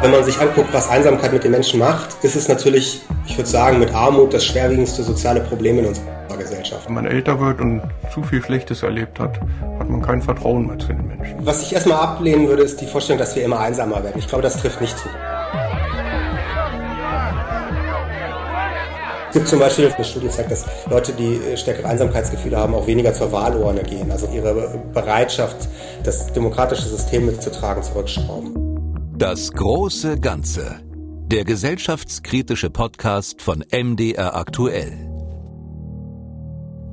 Wenn 0.00 0.12
man 0.12 0.22
sich 0.22 0.38
anguckt, 0.38 0.72
was 0.72 0.88
Einsamkeit 0.88 1.32
mit 1.32 1.42
den 1.42 1.50
Menschen 1.50 1.80
macht, 1.80 2.22
ist 2.22 2.36
es 2.36 2.46
natürlich, 2.46 3.02
ich 3.26 3.36
würde 3.36 3.50
sagen, 3.50 3.80
mit 3.80 3.92
Armut 3.92 4.32
das 4.32 4.44
schwerwiegendste 4.44 5.02
soziale 5.02 5.40
Problem 5.40 5.80
in 5.80 5.86
unserer 5.86 6.36
Gesellschaft. 6.38 6.86
Wenn 6.86 6.94
man 6.94 7.06
älter 7.06 7.40
wird 7.40 7.60
und 7.60 7.82
zu 8.14 8.22
viel 8.22 8.40
Schlechtes 8.40 8.84
erlebt 8.84 9.18
hat, 9.18 9.40
hat 9.80 9.88
man 9.88 10.00
kein 10.00 10.22
Vertrauen 10.22 10.68
mehr 10.68 10.78
zu 10.78 10.86
den 10.86 11.04
Menschen. 11.08 11.34
Was 11.40 11.62
ich 11.62 11.72
erstmal 11.72 11.98
ablehnen 11.98 12.46
würde, 12.46 12.62
ist 12.62 12.80
die 12.80 12.86
Vorstellung, 12.86 13.18
dass 13.18 13.34
wir 13.34 13.42
immer 13.42 13.58
einsamer 13.58 14.04
werden. 14.04 14.14
Ich 14.18 14.28
glaube, 14.28 14.42
das 14.42 14.60
trifft 14.60 14.80
nicht 14.80 14.96
zu. 14.96 15.08
Es 19.26 19.34
gibt 19.34 19.48
zum 19.48 19.58
Beispiel 19.58 19.92
eine 19.92 20.04
Studie, 20.04 20.28
die 20.28 20.32
zeigt, 20.32 20.52
dass 20.52 20.64
Leute, 20.88 21.12
die 21.12 21.40
stärkere 21.56 21.88
Einsamkeitsgefühle 21.88 22.56
haben, 22.56 22.72
auch 22.74 22.86
weniger 22.86 23.12
zur 23.12 23.32
Wahlurne 23.32 23.82
gehen. 23.82 24.12
Also 24.12 24.28
ihre 24.32 24.80
Bereitschaft, 24.94 25.68
das 26.04 26.32
demokratische 26.32 26.88
System 26.88 27.26
mitzutragen, 27.26 27.82
zurückschrauben. 27.82 28.67
Das 29.18 29.50
große 29.50 30.20
Ganze. 30.20 30.80
Der 31.26 31.42
gesellschaftskritische 31.42 32.70
Podcast 32.70 33.42
von 33.42 33.64
MDR 33.68 34.36
aktuell. 34.36 34.92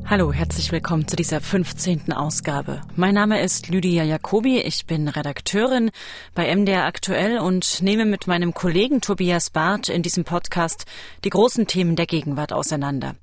Hallo, 0.08 0.34
herzlich 0.34 0.72
willkommen 0.72 1.08
zu 1.08 1.16
dieser 1.16 1.40
15. 1.40 2.14
Ausgabe. 2.14 2.82
Mein 2.96 3.14
Name 3.14 3.44
ist 3.44 3.70
Lydia 3.70 4.04
Jacobi, 4.04 4.60
ich 4.60 4.88
bin 4.88 5.08
Redakteurin 5.08 5.92
bei 6.34 6.54
MDR 6.56 6.86
Aktuell 6.86 7.38
und 7.38 7.84
nehme 7.84 8.06
mit 8.06 8.26
meinem 8.26 8.56
Kollegen 8.56 9.02
Tobias 9.02 9.52
Barth 9.52 9.90
in 9.90 10.02
diesem 10.02 10.24
Podcast 10.24 10.86
die 11.26 11.30
großen 11.30 11.68
Themen 11.68 11.96
der 11.96 12.08
Gegenwart 12.08 12.54
auseinander. 12.54 13.14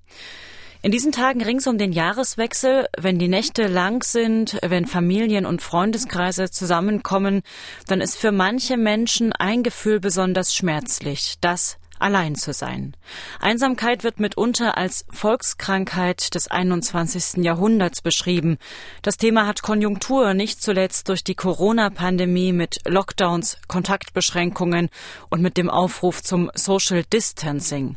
In 0.85 0.91
diesen 0.91 1.13
Tagen 1.13 1.41
rings 1.41 1.69
um 1.69 1.79
den 1.79 1.93
Jahreswechsel, 1.93 2.89
wenn 2.99 3.17
die 3.17 3.29
Nächte 3.29 3.69
lang 3.69 4.03
sind, 4.03 4.59
wenn 4.63 4.85
Familien 4.85 5.47
und 5.47 5.63
Freundeskreise 5.63 6.51
zusammenkommen, 6.51 7.43
dann 7.87 8.01
ist 8.01 8.17
für 8.17 8.33
manche 8.33 8.77
Menschen 8.77 9.33
ein 9.33 9.63
Gefühl 9.63 10.01
besonders 10.01 10.53
schmerzlich, 10.53 11.37
das 11.41 11.79
allein 12.01 12.35
zu 12.35 12.53
sein. 12.53 12.97
Einsamkeit 13.39 14.03
wird 14.03 14.19
mitunter 14.19 14.77
als 14.77 15.07
Volkskrankheit 15.11 16.35
des 16.35 16.49
21. 16.49 17.45
Jahrhunderts 17.45 18.03
beschrieben. 18.03 18.59
Das 19.03 19.17
Thema 19.17 19.47
hat 19.47 19.63
Konjunktur, 19.63 20.35
nicht 20.35 20.61
zuletzt 20.61 21.09
durch 21.09 21.23
die 21.23 21.37
Corona-Pandemie 21.37 22.53
mit 22.53 22.81
Lockdowns, 22.87 23.59
Kontaktbeschränkungen 23.69 24.91
und 25.31 25.43
mit 25.43 25.57
dem 25.57 25.71
Aufruf 25.71 26.25
zum 26.25 26.51
Social 26.55 27.05
Distancing. 27.05 27.95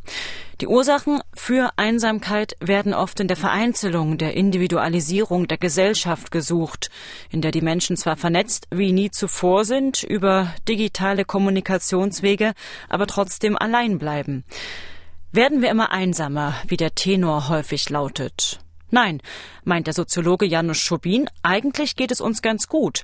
Die 0.62 0.68
Ursachen 0.68 1.20
für 1.34 1.70
Einsamkeit 1.76 2.56
werden 2.60 2.94
oft 2.94 3.20
in 3.20 3.28
der 3.28 3.36
Vereinzelung, 3.36 4.16
der 4.16 4.32
Individualisierung 4.32 5.48
der 5.48 5.58
Gesellschaft 5.58 6.30
gesucht, 6.30 6.88
in 7.30 7.42
der 7.42 7.50
die 7.50 7.60
Menschen 7.60 7.98
zwar 7.98 8.16
vernetzt 8.16 8.66
wie 8.70 8.92
nie 8.92 9.10
zuvor 9.10 9.66
sind 9.66 10.02
über 10.02 10.54
digitale 10.66 11.26
Kommunikationswege, 11.26 12.54
aber 12.88 13.06
trotzdem 13.06 13.58
allein 13.58 13.98
bleiben. 13.98 14.44
Werden 15.30 15.60
wir 15.60 15.68
immer 15.68 15.90
einsamer, 15.90 16.54
wie 16.66 16.78
der 16.78 16.94
Tenor 16.94 17.50
häufig 17.50 17.90
lautet? 17.90 18.60
Nein, 18.90 19.20
meint 19.64 19.88
der 19.88 19.94
Soziologe 19.94 20.46
Janusz 20.46 20.78
Schobin, 20.78 21.28
eigentlich 21.42 21.96
geht 21.96 22.12
es 22.12 22.22
uns 22.22 22.40
ganz 22.40 22.66
gut. 22.68 23.02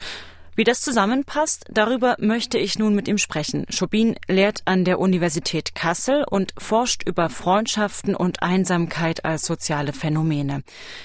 Wie 0.54 0.64
das 0.64 0.82
zusammenpasst, 0.82 1.64
darüber 1.70 2.16
möchte 2.18 2.58
ich 2.58 2.78
nun 2.78 2.94
mit 2.94 3.08
ihm 3.08 3.16
sprechen. 3.16 3.64
Schobin 3.70 4.16
lehrt 4.28 4.60
an 4.66 4.84
der 4.84 4.98
Universität 4.98 5.74
Kassel 5.74 6.24
und 6.28 6.52
forscht 6.58 7.04
über 7.06 7.30
Freundschaften 7.30 8.14
und 8.14 8.42
Einsamkeit 8.42 9.24
als 9.24 9.46
soziale 9.46 9.94
Phänomene. 9.94 10.62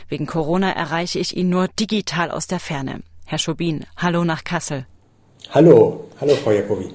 Wegen 0.09 0.25
Corona 0.25 0.71
erreiche 0.71 1.19
ich 1.19 1.37
ihn 1.37 1.47
nur 1.47 1.69
digital 1.69 2.29
aus 2.29 2.47
der 2.47 2.59
Ferne. 2.59 3.03
Herr 3.25 3.37
Schobin, 3.37 3.85
hallo 3.95 4.25
nach 4.25 4.43
Kassel. 4.43 4.85
Hallo, 5.51 6.09
hallo 6.19 6.35
Frau 6.35 6.51
Jacobi. 6.51 6.91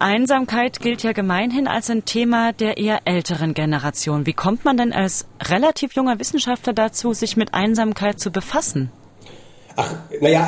Einsamkeit 0.00 0.80
gilt 0.80 1.04
ja 1.04 1.12
gemeinhin 1.12 1.68
als 1.68 1.90
ein 1.90 2.04
Thema 2.04 2.52
der 2.52 2.76
eher 2.76 3.02
älteren 3.04 3.54
Generation. 3.54 4.26
Wie 4.26 4.32
kommt 4.32 4.64
man 4.64 4.76
denn 4.76 4.92
als 4.92 5.26
relativ 5.40 5.94
junger 5.94 6.18
Wissenschaftler 6.18 6.72
dazu, 6.72 7.12
sich 7.12 7.36
mit 7.36 7.54
Einsamkeit 7.54 8.18
zu 8.18 8.32
befassen? 8.32 8.90
Ach, 9.76 9.92
naja, 10.20 10.46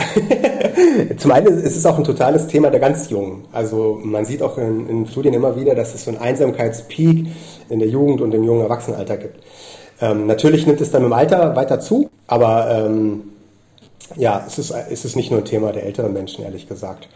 zum 1.16 1.32
einen 1.32 1.59
ist 1.62 1.76
es 1.76 1.84
auch 1.84 1.98
ein 1.98 2.04
totales 2.04 2.47
Thema 2.47 2.70
der 2.70 2.81
ganz 2.81 3.10
Jungen. 3.10 3.44
Also 3.53 4.00
man 4.03 4.25
sieht 4.25 4.42
auch 4.42 4.56
in, 4.59 4.88
in 4.88 5.06
Studien 5.06 5.34
immer 5.34 5.56
wieder, 5.56 5.75
dass 5.75 5.94
es 5.94 6.04
so 6.04 6.10
einen 6.10 6.20
Einsamkeitspeak 6.20 7.26
in 7.69 7.78
der 7.78 7.88
Jugend 7.88 8.20
und 8.20 8.32
im 8.34 8.44
jungen 8.44 8.62
Erwachsenenalter 8.62 9.16
gibt. 9.16 9.41
Ähm, 10.00 10.26
natürlich 10.26 10.66
nimmt 10.66 10.81
es 10.81 10.91
dann 10.91 11.04
im 11.04 11.12
Alter 11.12 11.56
weiter 11.56 11.81
zu, 11.81 12.09
aber 12.26 12.70
ähm, 12.70 13.25
ja, 14.14 14.44
es 14.47 14.59
ist, 14.59 14.70
es 14.70 15.04
ist 15.04 15.16
nicht 15.16 15.31
nur 15.31 15.41
ein 15.41 15.44
Thema 15.44 15.72
der 15.72 15.84
älteren 15.84 16.12
Menschen, 16.12 16.44
ehrlich 16.44 16.69
gesagt. 16.69 17.08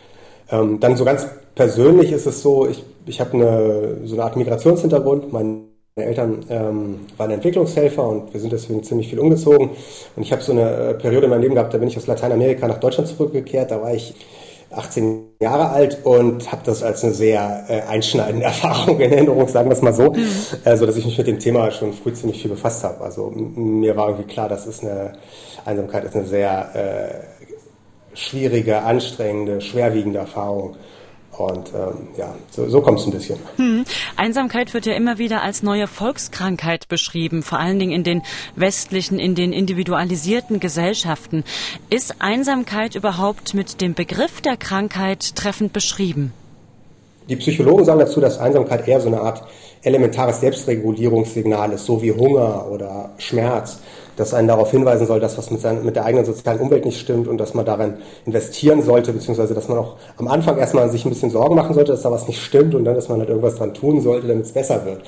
Ähm, 0.50 0.80
dann 0.80 0.96
so 0.96 1.04
ganz 1.04 1.26
persönlich 1.54 2.10
ist 2.10 2.26
es 2.26 2.42
so, 2.42 2.66
ich, 2.66 2.82
ich 3.06 3.20
habe 3.20 3.34
eine, 3.34 3.96
so 4.04 4.14
eine 4.14 4.24
Art 4.24 4.36
Migrationshintergrund. 4.36 5.32
Mein 5.32 5.69
meine 5.96 6.08
Eltern 6.08 6.44
ähm, 6.48 7.00
waren 7.16 7.30
Entwicklungshelfer 7.30 8.08
und 8.08 8.32
wir 8.32 8.40
sind 8.40 8.52
deswegen 8.52 8.82
ziemlich 8.82 9.08
viel 9.08 9.18
umgezogen. 9.18 9.70
Und 10.16 10.22
ich 10.22 10.32
habe 10.32 10.42
so 10.42 10.52
eine 10.52 10.70
äh, 10.70 10.94
Periode 10.94 11.24
in 11.24 11.30
meinem 11.30 11.42
Leben 11.42 11.54
gehabt, 11.54 11.74
da 11.74 11.78
bin 11.78 11.88
ich 11.88 11.96
aus 11.96 12.06
Lateinamerika 12.06 12.68
nach 12.68 12.78
Deutschland 12.78 13.08
zurückgekehrt. 13.08 13.70
Da 13.70 13.82
war 13.82 13.92
ich 13.92 14.14
18 14.70 15.24
Jahre 15.42 15.70
alt 15.70 16.04
und 16.04 16.52
habe 16.52 16.62
das 16.64 16.82
als 16.82 17.02
eine 17.02 17.12
sehr 17.12 17.64
äh, 17.68 17.80
einschneidende 17.82 18.44
Erfahrung 18.46 19.00
in 19.00 19.12
Erinnerung, 19.12 19.48
sagen 19.48 19.68
wir 19.68 19.74
es 19.74 19.82
mal 19.82 19.92
so, 19.92 20.12
mhm. 20.12 20.26
also 20.64 20.86
dass 20.86 20.96
ich 20.96 21.04
mich 21.04 21.18
mit 21.18 21.26
dem 21.26 21.40
Thema 21.40 21.70
schon 21.72 21.92
früh 21.92 22.12
ziemlich 22.12 22.40
viel 22.40 22.50
befasst 22.50 22.84
habe. 22.84 23.02
Also 23.02 23.30
mir 23.30 23.96
war 23.96 24.10
irgendwie 24.10 24.32
klar, 24.32 24.48
das 24.48 24.66
ist 24.66 24.84
eine 24.84 25.14
Einsamkeit 25.64 26.04
ist 26.04 26.14
eine 26.14 26.26
sehr 26.26 26.70
äh, 26.74 28.16
schwierige, 28.16 28.82
anstrengende, 28.82 29.60
schwerwiegende 29.60 30.20
Erfahrung. 30.20 30.76
Und 31.40 31.72
ähm, 31.74 32.08
ja, 32.18 32.34
so, 32.50 32.68
so 32.68 32.82
kommt 32.82 33.00
es 33.00 33.06
ein 33.06 33.12
bisschen. 33.12 33.38
Hm. 33.56 33.84
Einsamkeit 34.16 34.74
wird 34.74 34.84
ja 34.84 34.92
immer 34.92 35.16
wieder 35.16 35.42
als 35.42 35.62
neue 35.62 35.86
Volkskrankheit 35.86 36.88
beschrieben, 36.88 37.42
vor 37.42 37.58
allen 37.58 37.78
Dingen 37.78 37.92
in 37.92 38.04
den 38.04 38.22
westlichen, 38.56 39.18
in 39.18 39.34
den 39.34 39.54
individualisierten 39.54 40.60
Gesellschaften. 40.60 41.44
Ist 41.88 42.16
Einsamkeit 42.18 42.94
überhaupt 42.94 43.54
mit 43.54 43.80
dem 43.80 43.94
Begriff 43.94 44.42
der 44.42 44.58
Krankheit 44.58 45.34
treffend 45.34 45.72
beschrieben? 45.72 46.34
Die 47.30 47.36
Psychologen 47.36 47.86
sagen 47.86 48.00
dazu, 48.00 48.20
dass 48.20 48.38
Einsamkeit 48.38 48.86
eher 48.86 49.00
so 49.00 49.08
eine 49.08 49.22
Art 49.22 49.42
elementares 49.82 50.40
Selbstregulierungssignal 50.40 51.72
ist, 51.72 51.86
so 51.86 52.02
wie 52.02 52.12
Hunger 52.12 52.66
oder 52.70 53.12
Schmerz 53.16 53.80
das 54.20 54.34
einen 54.34 54.48
darauf 54.48 54.70
hinweisen 54.70 55.06
soll, 55.06 55.18
dass 55.18 55.38
was 55.38 55.50
mit, 55.50 55.60
seinen, 55.60 55.84
mit 55.84 55.96
der 55.96 56.04
eigenen 56.04 56.24
sozialen 56.24 56.60
Umwelt 56.60 56.84
nicht 56.84 57.00
stimmt 57.00 57.26
und 57.26 57.38
dass 57.38 57.54
man 57.54 57.64
darin 57.64 57.94
investieren 58.26 58.82
sollte, 58.82 59.12
beziehungsweise 59.12 59.54
dass 59.54 59.68
man 59.68 59.78
auch 59.78 59.96
am 60.18 60.28
Anfang 60.28 60.58
erstmal 60.58 60.90
sich 60.90 61.04
ein 61.04 61.10
bisschen 61.10 61.30
Sorgen 61.30 61.56
machen 61.56 61.74
sollte, 61.74 61.92
dass 61.92 62.02
da 62.02 62.10
was 62.10 62.28
nicht 62.28 62.40
stimmt 62.40 62.74
und 62.74 62.84
dann, 62.84 62.94
dass 62.94 63.08
man 63.08 63.18
halt 63.18 63.28
irgendwas 63.30 63.56
dran 63.56 63.74
tun 63.74 64.00
sollte, 64.00 64.28
damit 64.28 64.44
es 64.44 64.52
besser 64.52 64.84
wird. 64.84 65.00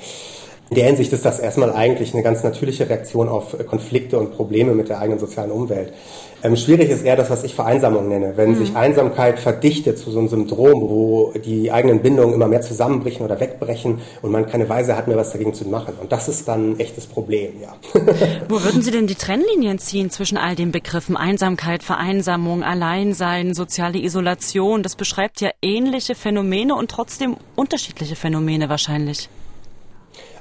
In 0.73 0.79
der 0.79 0.87
Hinsicht 0.87 1.13
ist 1.13 1.23
das 1.23 1.37
erstmal 1.37 1.71
eigentlich 1.71 2.15
eine 2.15 2.23
ganz 2.23 2.41
natürliche 2.41 2.89
Reaktion 2.89 3.29
auf 3.29 3.55
Konflikte 3.67 4.17
und 4.17 4.31
Probleme 4.31 4.73
mit 4.73 4.89
der 4.89 4.97
eigenen 4.97 5.19
sozialen 5.19 5.51
Umwelt. 5.51 5.93
Ähm, 6.41 6.55
schwierig 6.55 6.89
ist 6.89 7.03
eher 7.03 7.15
das, 7.15 7.29
was 7.29 7.43
ich 7.43 7.53
Vereinsamung 7.53 8.07
nenne. 8.07 8.33
Wenn 8.37 8.53
mhm. 8.53 8.55
sich 8.55 8.75
Einsamkeit 8.75 9.37
verdichtet 9.37 9.99
zu 9.99 10.09
so 10.09 10.17
einem 10.17 10.29
Syndrom, 10.29 10.89
wo 10.89 11.31
die 11.45 11.71
eigenen 11.71 12.01
Bindungen 12.01 12.33
immer 12.33 12.47
mehr 12.47 12.61
zusammenbrechen 12.61 13.23
oder 13.23 13.39
wegbrechen 13.39 13.99
und 14.23 14.31
man 14.31 14.47
keine 14.47 14.67
Weise 14.67 14.97
hat 14.97 15.07
mehr, 15.07 15.15
was 15.15 15.31
dagegen 15.31 15.53
zu 15.53 15.67
machen. 15.67 15.93
Und 16.01 16.11
das 16.11 16.27
ist 16.27 16.47
dann 16.47 16.71
ein 16.71 16.79
echtes 16.79 17.05
Problem, 17.05 17.51
ja. 17.61 17.75
wo 18.49 18.63
würden 18.63 18.81
Sie 18.81 18.89
denn 18.89 19.05
die 19.05 19.13
Trennlinien 19.13 19.77
ziehen 19.77 20.09
zwischen 20.09 20.39
all 20.39 20.55
den 20.55 20.71
Begriffen 20.71 21.15
Einsamkeit, 21.15 21.83
Vereinsamung, 21.83 22.63
Alleinsein, 22.63 23.53
soziale 23.53 23.99
Isolation? 23.99 24.81
Das 24.81 24.95
beschreibt 24.95 25.39
ja 25.39 25.51
ähnliche 25.61 26.15
Phänomene 26.15 26.73
und 26.73 26.89
trotzdem 26.89 27.37
unterschiedliche 27.55 28.15
Phänomene 28.15 28.69
wahrscheinlich. 28.69 29.29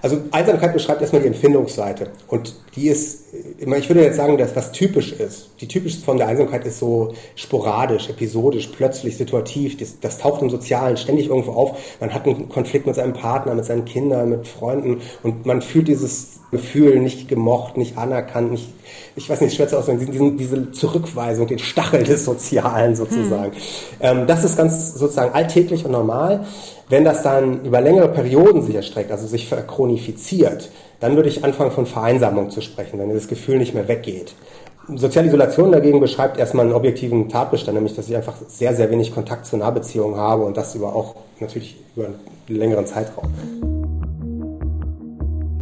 Also 0.02 0.18
Einsamkeit 0.32 0.72
beschreibt 0.72 1.00
erstmal 1.00 1.22
die 1.22 1.28
Empfindungsseite. 1.28 2.10
Und 2.26 2.56
die 2.74 2.88
ist, 2.88 3.26
ich 3.58 3.88
würde 3.88 4.02
jetzt 4.02 4.16
sagen, 4.16 4.36
dass 4.36 4.54
was 4.56 4.72
typisch 4.72 5.12
ist. 5.12 5.50
Die 5.60 5.68
typischste 5.68 6.04
Form 6.04 6.18
der 6.18 6.26
Einsamkeit 6.26 6.66
ist 6.66 6.80
so 6.80 7.14
sporadisch, 7.36 8.10
episodisch, 8.10 8.66
plötzlich, 8.66 9.16
situativ. 9.16 9.76
Das, 9.76 10.00
das 10.00 10.18
taucht 10.18 10.42
im 10.42 10.50
Sozialen 10.50 10.96
ständig 10.96 11.28
irgendwo 11.28 11.52
auf. 11.52 11.78
Man 12.00 12.12
hat 12.12 12.26
einen 12.26 12.48
Konflikt 12.48 12.86
mit 12.86 12.96
seinem 12.96 13.12
Partner, 13.12 13.54
mit 13.54 13.64
seinen 13.64 13.84
Kindern, 13.84 14.30
mit 14.30 14.48
Freunden 14.48 15.00
und 15.22 15.46
man 15.46 15.62
fühlt 15.62 15.86
dieses 15.86 16.41
Gefühl 16.52 17.00
nicht 17.00 17.28
gemocht, 17.28 17.78
nicht 17.78 17.96
anerkannt, 17.96 18.52
nicht, 18.52 18.68
ich 19.16 19.28
weiß 19.28 19.40
nicht, 19.40 19.56
schwer 19.56 19.68
zu 19.68 19.78
ausdrücken, 19.78 20.12
diesen, 20.12 20.36
diese 20.36 20.70
Zurückweisung, 20.70 21.46
den 21.46 21.58
Stachel 21.58 22.02
des 22.04 22.26
Sozialen 22.26 22.94
sozusagen. 22.94 23.52
Hm. 23.52 23.60
Ähm, 24.00 24.26
das 24.26 24.44
ist 24.44 24.58
ganz 24.58 24.94
sozusagen 24.94 25.32
alltäglich 25.32 25.86
und 25.86 25.92
normal. 25.92 26.44
Wenn 26.90 27.04
das 27.04 27.22
dann 27.22 27.64
über 27.64 27.80
längere 27.80 28.08
Perioden 28.08 28.60
sich 28.62 28.74
erstreckt, 28.74 29.10
also 29.10 29.26
sich 29.26 29.48
verchronifiziert, 29.48 30.68
dann 31.00 31.16
würde 31.16 31.30
ich 31.30 31.42
anfangen 31.42 31.70
von 31.70 31.86
Vereinsamung 31.86 32.50
zu 32.50 32.60
sprechen, 32.60 32.98
wenn 32.98 33.12
das 33.14 33.28
Gefühl 33.28 33.56
nicht 33.56 33.72
mehr 33.72 33.88
weggeht. 33.88 34.34
Soziale 34.94 35.28
Isolation 35.28 35.72
dagegen 35.72 36.00
beschreibt 36.00 36.38
erstmal 36.38 36.66
einen 36.66 36.74
objektiven 36.74 37.30
Tatbestand, 37.30 37.76
nämlich 37.76 37.96
dass 37.96 38.10
ich 38.10 38.16
einfach 38.16 38.34
sehr, 38.46 38.76
sehr 38.76 38.90
wenig 38.90 39.14
Kontakt 39.14 39.46
zu 39.46 39.56
Nahbeziehungen 39.56 40.16
habe 40.16 40.44
und 40.44 40.54
das 40.58 40.74
über 40.74 40.94
auch 40.94 41.14
natürlich 41.40 41.76
über 41.96 42.06
einen 42.06 42.16
längeren 42.48 42.84
Zeitraum. 42.84 43.71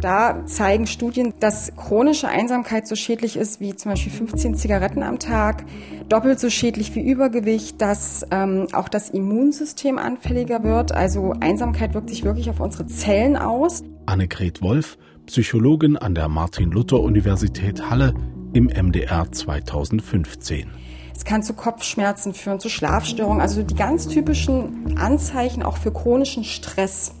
Da 0.01 0.47
zeigen 0.47 0.87
Studien, 0.87 1.35
dass 1.39 1.75
chronische 1.75 2.27
Einsamkeit 2.27 2.87
so 2.87 2.95
schädlich 2.95 3.37
ist 3.37 3.59
wie 3.59 3.75
zum 3.75 3.91
Beispiel 3.91 4.11
15 4.11 4.55
Zigaretten 4.55 5.03
am 5.03 5.19
Tag, 5.19 5.63
doppelt 6.09 6.39
so 6.39 6.49
schädlich 6.49 6.95
wie 6.95 7.01
Übergewicht, 7.01 7.79
dass 7.79 8.25
ähm, 8.31 8.67
auch 8.73 8.89
das 8.89 9.11
Immunsystem 9.11 9.99
anfälliger 9.99 10.63
wird. 10.63 10.91
Also 10.91 11.35
Einsamkeit 11.39 11.93
wirkt 11.93 12.09
sich 12.09 12.23
wirklich 12.23 12.49
auf 12.49 12.59
unsere 12.59 12.87
Zellen 12.87 13.37
aus. 13.37 13.83
Annegret 14.07 14.63
Wolf, 14.63 14.97
Psychologin 15.27 15.97
an 15.97 16.15
der 16.15 16.29
Martin-Luther-Universität 16.29 17.91
Halle 17.91 18.15
im 18.53 18.65
MDR 18.65 19.31
2015. 19.31 20.67
Es 21.15 21.25
kann 21.25 21.43
zu 21.43 21.53
Kopfschmerzen 21.53 22.33
führen, 22.33 22.59
zu 22.59 22.69
Schlafstörungen, 22.69 23.39
also 23.39 23.61
die 23.61 23.75
ganz 23.75 24.07
typischen 24.07 24.97
Anzeichen 24.97 25.61
auch 25.61 25.77
für 25.77 25.93
chronischen 25.93 26.43
Stress. 26.43 27.20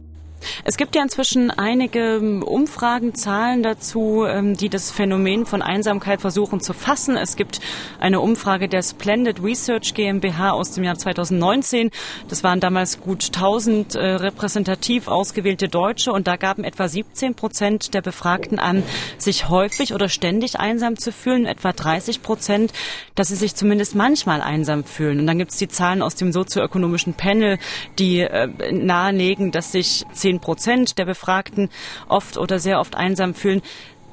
Es 0.63 0.77
gibt 0.77 0.95
ja 0.95 1.01
inzwischen 1.01 1.51
einige 1.51 2.17
ähm, 2.17 2.43
Umfragen, 2.43 3.15
Zahlen 3.15 3.63
dazu, 3.63 4.25
ähm, 4.25 4.55
die 4.55 4.69
das 4.69 4.91
Phänomen 4.91 5.45
von 5.45 5.61
Einsamkeit 5.61 6.21
versuchen 6.21 6.61
zu 6.61 6.73
fassen. 6.73 7.17
Es 7.17 7.35
gibt 7.35 7.59
eine 7.99 8.19
Umfrage 8.19 8.67
der 8.67 8.83
Splendid 8.83 9.43
Research 9.43 9.93
GmbH 9.93 10.51
aus 10.51 10.71
dem 10.71 10.83
Jahr 10.83 10.97
2019. 10.97 11.91
Das 12.27 12.43
waren 12.43 12.59
damals 12.59 13.01
gut 13.01 13.27
1000 13.27 13.95
äh, 13.95 13.99
repräsentativ 13.99 15.07
ausgewählte 15.07 15.67
Deutsche 15.67 16.11
und 16.11 16.27
da 16.27 16.35
gaben 16.35 16.63
etwa 16.63 16.87
17 16.87 17.35
Prozent 17.35 17.93
der 17.93 18.01
Befragten 18.01 18.59
an, 18.59 18.83
sich 19.17 19.49
häufig 19.49 19.93
oder 19.93 20.09
ständig 20.09 20.59
einsam 20.59 20.97
zu 20.97 21.11
fühlen, 21.11 21.45
etwa 21.45 21.73
30 21.73 22.21
Prozent, 22.21 22.73
dass 23.15 23.29
sie 23.29 23.35
sich 23.35 23.55
zumindest 23.55 23.95
manchmal 23.95 24.41
einsam 24.41 24.83
fühlen. 24.83 25.19
Und 25.19 25.27
dann 25.27 25.37
gibt 25.37 25.51
es 25.51 25.57
die 25.57 25.67
Zahlen 25.67 26.01
aus 26.01 26.15
dem 26.15 26.31
sozioökonomischen 26.31 27.13
Panel, 27.13 27.57
die 27.99 28.19
äh, 28.21 28.47
nahelegen, 28.71 29.51
dass 29.51 29.71
sich 29.71 30.05
10 30.13 30.30
zehn 30.31 30.39
Prozent 30.39 30.97
der 30.97 31.05
Befragten 31.05 31.69
oft 32.07 32.37
oder 32.37 32.59
sehr 32.59 32.79
oft 32.79 32.95
einsam 32.95 33.33
fühlen. 33.33 33.61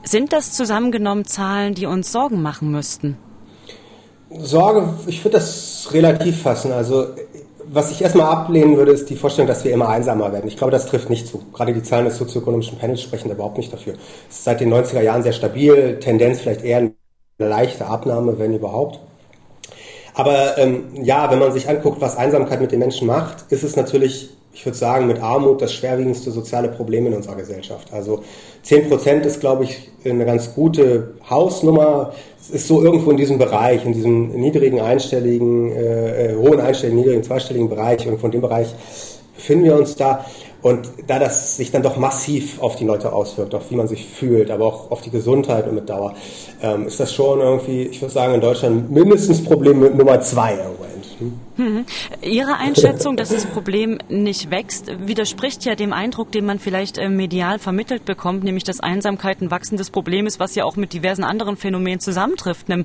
Sind 0.02 0.32
das 0.32 0.52
zusammengenommen 0.52 1.24
Zahlen, 1.24 1.74
die 1.74 1.86
uns 1.86 2.10
Sorgen 2.10 2.42
machen 2.42 2.70
müssten? 2.70 3.16
Sorge, 4.30 4.94
ich 5.06 5.24
würde 5.24 5.38
das 5.38 5.88
relativ 5.92 6.42
fassen. 6.42 6.72
Also 6.72 7.06
was 7.70 7.90
ich 7.90 8.02
erstmal 8.02 8.26
ablehnen 8.26 8.76
würde, 8.76 8.92
ist 8.92 9.10
die 9.10 9.16
Vorstellung, 9.16 9.46
dass 9.46 9.64
wir 9.64 9.72
immer 9.72 9.88
einsamer 9.88 10.32
werden. 10.32 10.48
Ich 10.48 10.56
glaube, 10.56 10.70
das 10.70 10.86
trifft 10.86 11.10
nicht 11.10 11.26
zu. 11.28 11.42
Gerade 11.52 11.72
die 11.72 11.82
Zahlen 11.82 12.06
des 12.06 12.16
sozioökonomischen 12.16 12.78
Panels 12.78 13.02
sprechen 13.02 13.30
überhaupt 13.30 13.58
nicht 13.58 13.72
dafür. 13.72 13.94
Es 14.28 14.38
ist 14.38 14.44
seit 14.44 14.60
den 14.60 14.72
90er 14.72 15.02
Jahren 15.02 15.22
sehr 15.22 15.32
stabil, 15.32 15.98
Tendenz 16.00 16.40
vielleicht 16.40 16.64
eher 16.64 16.78
eine 16.78 16.94
leichte 17.38 17.86
Abnahme, 17.86 18.38
wenn 18.38 18.54
überhaupt. 18.54 19.00
Aber 20.14 20.58
ähm, 20.58 20.88
ja, 20.94 21.30
wenn 21.30 21.38
man 21.38 21.52
sich 21.52 21.68
anguckt, 21.68 22.00
was 22.00 22.16
Einsamkeit 22.16 22.60
mit 22.60 22.72
den 22.72 22.80
Menschen 22.80 23.06
macht, 23.06 23.52
ist 23.52 23.62
es 23.62 23.76
natürlich 23.76 24.30
ich 24.58 24.66
würde 24.66 24.76
sagen, 24.76 25.06
mit 25.06 25.22
Armut 25.22 25.62
das 25.62 25.72
schwerwiegendste 25.72 26.32
soziale 26.32 26.68
Problem 26.68 27.06
in 27.06 27.14
unserer 27.14 27.36
Gesellschaft. 27.36 27.92
Also 27.92 28.24
10 28.62 28.88
Prozent 28.88 29.24
ist, 29.24 29.38
glaube 29.38 29.62
ich, 29.62 29.88
eine 30.04 30.24
ganz 30.26 30.52
gute 30.52 31.14
Hausnummer. 31.30 32.12
Es 32.40 32.50
ist 32.50 32.66
so 32.66 32.82
irgendwo 32.82 33.12
in 33.12 33.16
diesem 33.16 33.38
Bereich, 33.38 33.84
in 33.84 33.92
diesem 33.92 34.30
niedrigen 34.30 34.80
einstelligen, 34.80 35.70
äh, 35.70 36.32
äh 36.32 36.36
hohen 36.36 36.58
einstelligen, 36.58 36.98
niedrigen 36.98 37.22
zweistelligen 37.22 37.68
Bereich, 37.68 38.04
irgendwo 38.04 38.26
in 38.26 38.32
dem 38.32 38.40
Bereich 38.40 38.66
befinden 39.36 39.64
wir 39.64 39.76
uns 39.76 39.94
da. 39.94 40.24
Und 40.60 40.90
da 41.06 41.20
das 41.20 41.56
sich 41.56 41.70
dann 41.70 41.84
doch 41.84 41.96
massiv 41.96 42.60
auf 42.60 42.74
die 42.74 42.84
Leute 42.84 43.12
auswirkt, 43.12 43.54
auf 43.54 43.70
wie 43.70 43.76
man 43.76 43.86
sich 43.86 44.06
fühlt, 44.06 44.50
aber 44.50 44.66
auch 44.66 44.90
auf 44.90 45.02
die 45.02 45.10
Gesundheit 45.10 45.68
und 45.68 45.76
mit 45.76 45.88
Dauer, 45.88 46.14
ähm, 46.60 46.88
ist 46.88 46.98
das 46.98 47.14
schon 47.14 47.38
irgendwie, 47.38 47.82
ich 47.82 48.02
würde 48.02 48.12
sagen, 48.12 48.34
in 48.34 48.40
Deutschland 48.40 48.90
mindestens 48.90 49.44
Problem 49.44 49.96
Nummer 49.96 50.20
zwei 50.20 50.54
irgendwo. 50.54 50.88
Mhm. 51.20 51.84
Ihre 52.22 52.56
Einschätzung, 52.56 53.16
dass 53.16 53.30
das 53.30 53.46
Problem 53.46 53.98
nicht 54.08 54.50
wächst, 54.50 55.06
widerspricht 55.06 55.64
ja 55.64 55.74
dem 55.74 55.92
Eindruck, 55.92 56.32
den 56.32 56.44
man 56.44 56.58
vielleicht 56.58 56.98
äh, 56.98 57.08
medial 57.08 57.58
vermittelt 57.58 58.04
bekommt, 58.04 58.44
nämlich 58.44 58.64
dass 58.64 58.80
Einsamkeit 58.80 59.40
ein 59.40 59.50
wachsendes 59.50 59.90
Problem 59.90 60.26
ist, 60.26 60.40
was 60.40 60.54
ja 60.54 60.64
auch 60.64 60.76
mit 60.76 60.92
diversen 60.92 61.24
anderen 61.24 61.56
Phänomenen 61.56 62.00
zusammentrifft, 62.00 62.70
einem 62.70 62.84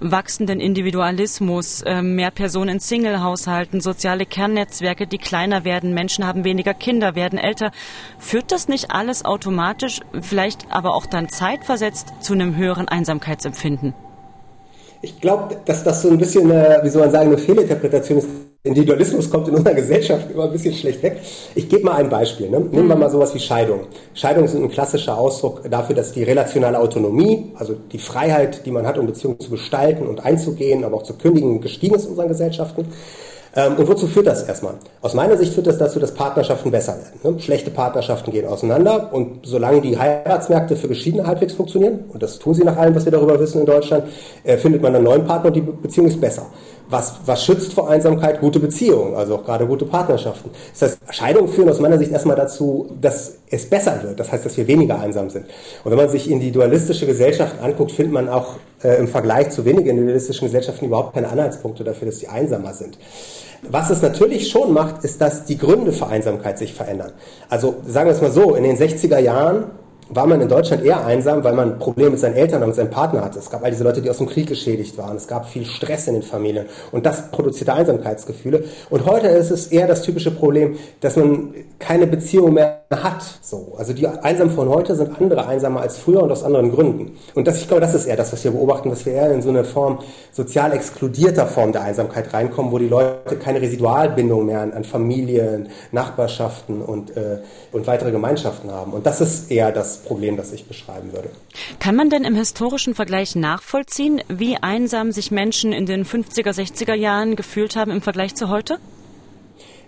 wachsenden 0.00 0.60
Individualismus, 0.60 1.82
ähm, 1.86 2.14
mehr 2.14 2.30
Personen 2.30 2.74
in 2.74 2.80
Single-Haushalten, 2.80 3.80
soziale 3.80 4.26
Kernnetzwerke, 4.26 5.06
die 5.06 5.18
kleiner 5.18 5.64
werden, 5.64 5.94
Menschen 5.94 6.26
haben 6.26 6.44
weniger 6.44 6.74
Kinder, 6.74 7.14
werden 7.14 7.38
älter. 7.38 7.72
Führt 8.18 8.52
das 8.52 8.68
nicht 8.68 8.90
alles 8.90 9.24
automatisch, 9.24 10.00
vielleicht 10.20 10.70
aber 10.70 10.94
auch 10.94 11.06
dann 11.06 11.28
zeitversetzt 11.28 12.12
zu 12.20 12.32
einem 12.32 12.56
höheren 12.56 12.88
Einsamkeitsempfinden? 12.88 13.94
Ich 15.04 15.20
glaube, 15.20 15.56
dass 15.66 15.84
das 15.84 16.00
so 16.00 16.08
ein 16.08 16.18
bisschen, 16.18 16.50
eine, 16.50 16.80
wie 16.82 16.88
soll 16.88 17.02
man 17.02 17.10
sagen, 17.10 17.28
eine 17.28 17.38
Fehlinterpretation 17.38 18.18
ist. 18.18 18.28
Individualismus 18.62 19.30
kommt 19.30 19.46
in 19.48 19.54
unserer 19.56 19.74
Gesellschaft 19.82 20.30
immer 20.30 20.44
ein 20.44 20.52
bisschen 20.52 20.72
schlecht 20.72 21.02
weg. 21.02 21.20
Ich 21.54 21.68
gebe 21.68 21.84
mal 21.84 21.96
ein 21.96 22.08
Beispiel. 22.08 22.48
Ne? 22.48 22.60
Nehmen 22.60 22.88
wir 22.88 22.94
mhm. 22.94 23.02
mal 23.02 23.10
sowas 23.10 23.34
wie 23.34 23.38
Scheidung. 23.38 23.80
Scheidungen 24.14 24.48
sind 24.48 24.64
ein 24.64 24.70
klassischer 24.70 25.18
Ausdruck 25.18 25.70
dafür, 25.70 25.94
dass 25.94 26.12
die 26.12 26.22
relationale 26.22 26.78
Autonomie, 26.78 27.52
also 27.56 27.74
die 27.92 27.98
Freiheit, 27.98 28.64
die 28.64 28.70
man 28.70 28.86
hat, 28.86 28.96
um 28.96 29.06
Beziehungen 29.06 29.38
zu 29.38 29.50
gestalten 29.50 30.06
und 30.06 30.24
einzugehen, 30.24 30.82
aber 30.84 30.96
auch 30.96 31.02
zu 31.02 31.12
kündigen, 31.12 31.60
gestiegen 31.60 31.94
ist 31.94 32.04
in 32.04 32.12
unseren 32.12 32.28
Gesellschaften. 32.28 32.86
Ähm, 33.56 33.76
und 33.76 33.88
wozu 33.88 34.06
führt 34.06 34.26
das 34.26 34.42
erstmal? 34.42 34.74
Aus 35.00 35.14
meiner 35.14 35.36
Sicht 35.36 35.54
führt 35.54 35.66
das 35.66 35.78
dazu, 35.78 36.00
dass 36.00 36.12
Partnerschaften 36.12 36.70
besser 36.70 36.96
werden. 36.96 37.34
Ne? 37.34 37.40
Schlechte 37.40 37.70
Partnerschaften 37.70 38.32
gehen 38.32 38.46
auseinander 38.46 39.12
und 39.12 39.46
solange 39.46 39.80
die 39.80 39.98
Heiratsmärkte 39.98 40.76
für 40.76 40.88
Geschiedene 40.88 41.26
halbwegs 41.26 41.54
funktionieren, 41.54 42.04
und 42.12 42.22
das 42.22 42.38
tun 42.38 42.54
sie 42.54 42.64
nach 42.64 42.76
allem, 42.76 42.94
was 42.94 43.04
wir 43.04 43.12
darüber 43.12 43.38
wissen 43.38 43.60
in 43.60 43.66
Deutschland, 43.66 44.04
äh, 44.42 44.56
findet 44.56 44.82
man 44.82 44.94
einen 44.94 45.04
neuen 45.04 45.24
Partner 45.24 45.48
und 45.48 45.56
die 45.56 45.60
Beziehung 45.60 46.08
ist 46.08 46.20
besser. 46.20 46.46
Was, 46.90 47.14
was 47.24 47.44
schützt 47.44 47.72
vor 47.72 47.88
Einsamkeit? 47.88 48.40
Gute 48.40 48.60
Beziehungen, 48.60 49.14
also 49.14 49.36
auch 49.36 49.44
gerade 49.44 49.66
gute 49.66 49.86
Partnerschaften. 49.86 50.50
Das 50.72 50.82
heißt, 50.82 50.98
Scheidungen 51.10 51.48
führen 51.48 51.70
aus 51.70 51.80
meiner 51.80 51.96
Sicht 51.96 52.12
erstmal 52.12 52.36
dazu, 52.36 52.94
dass 53.00 53.38
es 53.48 53.68
besser 53.68 54.02
wird. 54.02 54.20
Das 54.20 54.30
heißt, 54.30 54.44
dass 54.44 54.56
wir 54.56 54.66
weniger 54.66 55.00
einsam 55.00 55.30
sind. 55.30 55.46
Und 55.82 55.90
wenn 55.90 55.98
man 55.98 56.10
sich 56.10 56.30
individualistische 56.30 57.06
Gesellschaften 57.06 57.64
anguckt, 57.64 57.92
findet 57.92 58.12
man 58.12 58.28
auch 58.28 58.56
äh, 58.84 58.96
im 58.96 59.08
Vergleich 59.08 59.50
zu 59.50 59.64
wenigen 59.64 59.88
individualistischen 59.88 60.46
Gesellschaften 60.46 60.86
überhaupt 60.86 61.14
keine 61.14 61.28
Anhaltspunkte 61.28 61.82
dafür, 61.82 62.06
dass 62.06 62.18
sie 62.18 62.28
einsamer 62.28 62.74
sind. 62.74 62.98
Was 63.62 63.90
es 63.90 64.02
natürlich 64.02 64.50
schon 64.50 64.72
macht, 64.72 65.04
ist, 65.04 65.20
dass 65.20 65.44
die 65.44 65.56
Gründe 65.56 65.92
für 65.92 66.06
Einsamkeit 66.06 66.58
sich 66.58 66.74
verändern. 66.74 67.12
Also 67.48 67.76
sagen 67.86 68.08
wir 68.08 68.14
es 68.14 68.20
mal 68.20 68.30
so, 68.30 68.54
in 68.54 68.62
den 68.62 68.76
60er 68.76 69.18
Jahren 69.18 69.70
war 70.08 70.26
man 70.26 70.40
in 70.40 70.48
Deutschland 70.48 70.84
eher 70.84 71.04
einsam, 71.04 71.42
weil 71.44 71.54
man 71.54 71.78
Probleme 71.78 72.10
mit 72.10 72.20
seinen 72.20 72.34
Eltern 72.34 72.62
und 72.62 72.68
mit 72.68 72.76
seinem 72.76 72.90
Partner 72.90 73.24
hatte. 73.24 73.38
Es 73.38 73.50
gab 73.50 73.64
all 73.64 73.70
diese 73.70 73.84
Leute, 73.84 74.02
die 74.02 74.10
aus 74.10 74.18
dem 74.18 74.28
Krieg 74.28 74.46
geschädigt 74.46 74.98
waren. 74.98 75.16
Es 75.16 75.26
gab 75.26 75.48
viel 75.48 75.64
Stress 75.64 76.06
in 76.06 76.14
den 76.14 76.22
Familien. 76.22 76.66
Und 76.92 77.06
das 77.06 77.30
produzierte 77.30 77.72
Einsamkeitsgefühle. 77.72 78.64
Und 78.90 79.06
heute 79.06 79.28
ist 79.28 79.50
es 79.50 79.68
eher 79.68 79.86
das 79.86 80.02
typische 80.02 80.30
Problem, 80.30 80.76
dass 81.00 81.16
man 81.16 81.54
keine 81.78 82.06
Beziehung 82.06 82.54
mehr 82.54 82.84
hat. 82.90 83.22
So. 83.42 83.74
Also 83.76 83.92
die 83.92 84.06
Einsamen 84.06 84.52
von 84.52 84.68
heute 84.68 84.94
sind 84.94 85.20
andere 85.20 85.46
einsamer 85.46 85.80
als 85.80 85.98
früher 85.98 86.22
und 86.22 86.30
aus 86.30 86.44
anderen 86.44 86.70
Gründen. 86.72 87.16
Und 87.34 87.46
das, 87.46 87.58
ich 87.58 87.68
glaube, 87.68 87.80
das 87.80 87.94
ist 87.94 88.06
eher 88.06 88.16
das, 88.16 88.32
was 88.32 88.44
wir 88.44 88.52
beobachten, 88.52 88.90
dass 88.90 89.04
wir 89.06 89.14
eher 89.14 89.32
in 89.32 89.42
so 89.42 89.48
eine 89.48 89.64
Form 89.64 89.98
sozial 90.32 90.72
exkludierter 90.72 91.46
Form 91.46 91.72
der 91.72 91.82
Einsamkeit 91.82 92.32
reinkommen, 92.32 92.72
wo 92.72 92.78
die 92.78 92.88
Leute 92.88 93.36
keine 93.36 93.60
Residualbindung 93.60 94.46
mehr 94.46 94.60
an, 94.60 94.72
an 94.72 94.84
Familien, 94.84 95.68
Nachbarschaften 95.92 96.82
und, 96.82 97.16
äh, 97.16 97.38
und 97.72 97.86
weitere 97.86 98.10
Gemeinschaften 98.10 98.70
haben. 98.70 98.92
Und 98.92 99.06
das 99.06 99.20
ist 99.20 99.50
eher 99.50 99.72
das 99.72 99.93
Problem, 100.02 100.36
das 100.36 100.52
ich 100.52 100.66
beschreiben 100.66 101.12
würde. 101.12 101.30
Kann 101.78 101.96
man 101.96 102.10
denn 102.10 102.24
im 102.24 102.34
historischen 102.34 102.94
Vergleich 102.94 103.36
nachvollziehen, 103.36 104.22
wie 104.28 104.56
einsam 104.56 105.12
sich 105.12 105.30
Menschen 105.30 105.72
in 105.72 105.86
den 105.86 106.04
50er, 106.04 106.50
60er 106.50 106.94
Jahren 106.94 107.36
gefühlt 107.36 107.76
haben 107.76 107.90
im 107.90 108.02
Vergleich 108.02 108.34
zu 108.34 108.48
heute? 108.48 108.78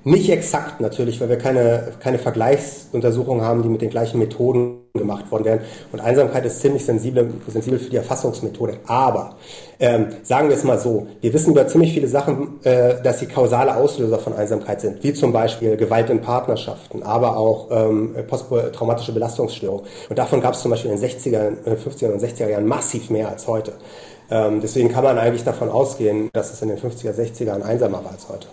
Nicht 0.06 0.30
exakt 0.30 0.80
natürlich, 0.80 1.20
weil 1.20 1.30
wir 1.30 1.36
keine, 1.36 1.88
keine 1.98 2.20
Vergleichsuntersuchungen 2.20 3.44
haben, 3.44 3.64
die 3.64 3.68
mit 3.68 3.82
den 3.82 3.90
gleichen 3.90 4.20
Methoden 4.20 4.82
gemacht 4.94 5.28
worden 5.32 5.44
wären. 5.44 5.60
Und 5.90 5.98
Einsamkeit 5.98 6.46
ist 6.46 6.60
ziemlich 6.60 6.84
sensibel, 6.84 7.28
sensibel 7.48 7.80
für 7.80 7.90
die 7.90 7.96
Erfassungsmethode. 7.96 8.78
Aber 8.86 9.34
ähm, 9.80 10.06
sagen 10.22 10.48
wir 10.48 10.54
es 10.54 10.62
mal 10.62 10.78
so, 10.78 11.08
wir 11.20 11.32
wissen 11.32 11.50
über 11.50 11.66
ziemlich 11.66 11.92
viele 11.92 12.06
Sachen, 12.06 12.60
äh, 12.62 13.02
dass 13.02 13.18
sie 13.18 13.26
kausale 13.26 13.75
Auslöser 13.75 14.20
von 14.20 14.32
Einsamkeit 14.34 14.80
sind, 14.80 15.02
wie 15.02 15.12
zum 15.12 15.32
Beispiel 15.32 15.76
Gewalt 15.76 16.08
in 16.08 16.20
Partnerschaften, 16.20 17.02
aber 17.02 17.36
auch 17.36 17.66
ähm, 17.72 18.14
posttraumatische 18.28 19.10
Belastungsstörungen. 19.10 19.86
Und 20.08 20.16
davon 20.16 20.40
gab 20.40 20.54
es 20.54 20.60
zum 20.60 20.70
Beispiel 20.70 20.92
in 20.92 21.00
den 21.00 21.10
60er, 21.10 21.50
50er 21.84 22.12
und 22.12 22.22
60er 22.22 22.48
Jahren 22.48 22.66
massiv 22.68 23.10
mehr 23.10 23.28
als 23.28 23.48
heute. 23.48 23.72
Ähm, 24.30 24.60
deswegen 24.60 24.88
kann 24.88 25.02
man 25.02 25.18
eigentlich 25.18 25.42
davon 25.42 25.68
ausgehen, 25.68 26.30
dass 26.32 26.52
es 26.52 26.62
in 26.62 26.68
den 26.68 26.78
50er, 26.78 27.10
60er 27.12 27.60
einsamer 27.60 28.04
war 28.04 28.12
als 28.12 28.28
heute. 28.28 28.46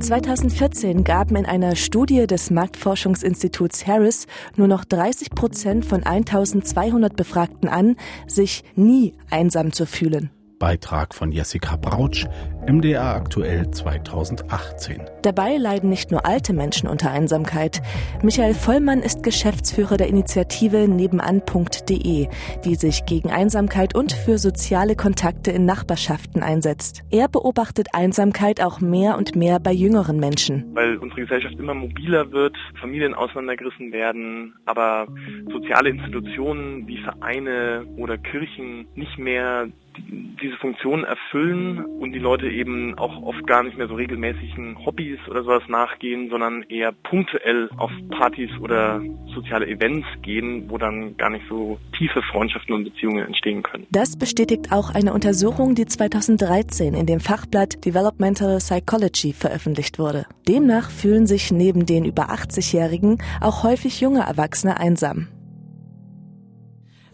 2014 0.00 1.04
gaben 1.04 1.36
in 1.36 1.46
einer 1.46 1.76
Studie 1.76 2.26
des 2.26 2.50
Marktforschungsinstituts 2.50 3.86
Harris 3.86 4.26
nur 4.56 4.68
noch 4.68 4.84
30 4.84 5.30
Prozent 5.30 5.84
von 5.84 6.02
1200 6.02 7.16
Befragten 7.16 7.68
an, 7.68 7.96
sich 8.26 8.64
nie 8.74 9.14
einsam 9.30 9.72
zu 9.72 9.86
fühlen. 9.86 10.30
Beitrag 10.58 11.14
von 11.14 11.32
Jessica 11.32 11.76
Brautsch, 11.76 12.26
MDR 12.66 13.14
aktuell 13.14 13.70
2018. 13.70 15.02
Dabei 15.22 15.56
leiden 15.56 15.90
nicht 15.90 16.10
nur 16.10 16.24
alte 16.24 16.52
Menschen 16.52 16.88
unter 16.88 17.10
Einsamkeit. 17.10 17.82
Michael 18.22 18.54
Vollmann 18.54 19.00
ist 19.00 19.22
Geschäftsführer 19.22 19.96
der 19.96 20.08
Initiative 20.08 20.88
nebenan.de, 20.88 22.28
die 22.64 22.74
sich 22.74 23.04
gegen 23.04 23.30
Einsamkeit 23.30 23.94
und 23.94 24.12
für 24.12 24.38
soziale 24.38 24.96
Kontakte 24.96 25.50
in 25.50 25.66
Nachbarschaften 25.66 26.42
einsetzt. 26.42 27.02
Er 27.10 27.28
beobachtet 27.28 27.88
Einsamkeit 27.92 28.62
auch 28.62 28.80
mehr 28.80 29.16
und 29.18 29.36
mehr 29.36 29.60
bei 29.60 29.72
jüngeren 29.72 30.18
Menschen. 30.18 30.74
Weil 30.74 30.96
unsere 30.96 31.22
Gesellschaft 31.22 31.58
immer 31.58 31.74
mobiler 31.74 32.32
wird, 32.32 32.56
Familien 32.80 33.14
auseinandergerissen 33.14 33.92
werden, 33.92 34.54
aber 34.64 35.08
soziale 35.52 35.90
Institutionen 35.90 36.86
wie 36.86 36.98
Vereine 36.98 37.84
oder 37.96 38.16
Kirchen 38.18 38.86
nicht 38.94 39.18
mehr 39.18 39.68
diese 39.98 40.56
Funktion 40.56 41.04
erfüllen 41.04 41.84
und 41.84 42.12
die 42.12 42.18
Leute 42.18 42.48
eben 42.48 42.96
auch 42.98 43.22
oft 43.22 43.46
gar 43.46 43.62
nicht 43.62 43.76
mehr 43.76 43.88
so 43.88 43.94
regelmäßigen 43.94 44.84
Hobbys 44.84 45.18
oder 45.28 45.42
sowas 45.42 45.62
nachgehen, 45.68 46.28
sondern 46.30 46.62
eher 46.64 46.92
punktuell 46.92 47.68
auf 47.76 47.90
Partys 48.10 48.50
oder 48.60 49.00
soziale 49.34 49.66
Events 49.66 50.06
gehen, 50.22 50.68
wo 50.68 50.78
dann 50.78 51.16
gar 51.16 51.30
nicht 51.30 51.44
so 51.48 51.78
tiefe 51.96 52.22
Freundschaften 52.22 52.74
und 52.74 52.84
Beziehungen 52.84 53.26
entstehen 53.26 53.62
können. 53.62 53.86
Das 53.90 54.16
bestätigt 54.16 54.72
auch 54.72 54.94
eine 54.94 55.12
Untersuchung, 55.12 55.74
die 55.74 55.86
2013 55.86 56.94
in 56.94 57.06
dem 57.06 57.20
Fachblatt 57.20 57.84
Developmental 57.84 58.58
Psychology 58.58 59.32
veröffentlicht 59.32 59.98
wurde. 59.98 60.26
Demnach 60.48 60.90
fühlen 60.90 61.26
sich 61.26 61.50
neben 61.52 61.86
den 61.86 62.04
über 62.04 62.30
80-Jährigen 62.30 63.18
auch 63.40 63.62
häufig 63.62 64.00
junge 64.00 64.20
Erwachsene 64.20 64.78
einsam. 64.78 65.28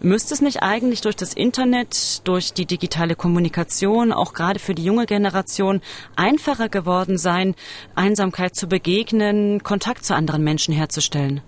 Müsste 0.02 0.32
es 0.32 0.40
nicht 0.40 0.62
eigentlich 0.62 1.02
durch 1.02 1.14
das 1.14 1.34
Internet, 1.34 2.26
durch 2.26 2.54
die 2.54 2.64
digitale 2.64 3.14
Kommunikation, 3.14 4.12
auch 4.12 4.32
gerade 4.32 4.58
für 4.58 4.74
die 4.74 4.84
junge 4.84 5.04
Generation, 5.04 5.82
einfacher 6.16 6.70
geworden 6.70 7.18
sein, 7.18 7.54
Einsamkeit 7.94 8.54
zu 8.56 8.66
begegnen, 8.66 9.62
Kontakt 9.62 10.06
zu 10.06 10.14
anderen 10.14 10.42
Menschen 10.42 10.72
herzustellen? 10.72 11.42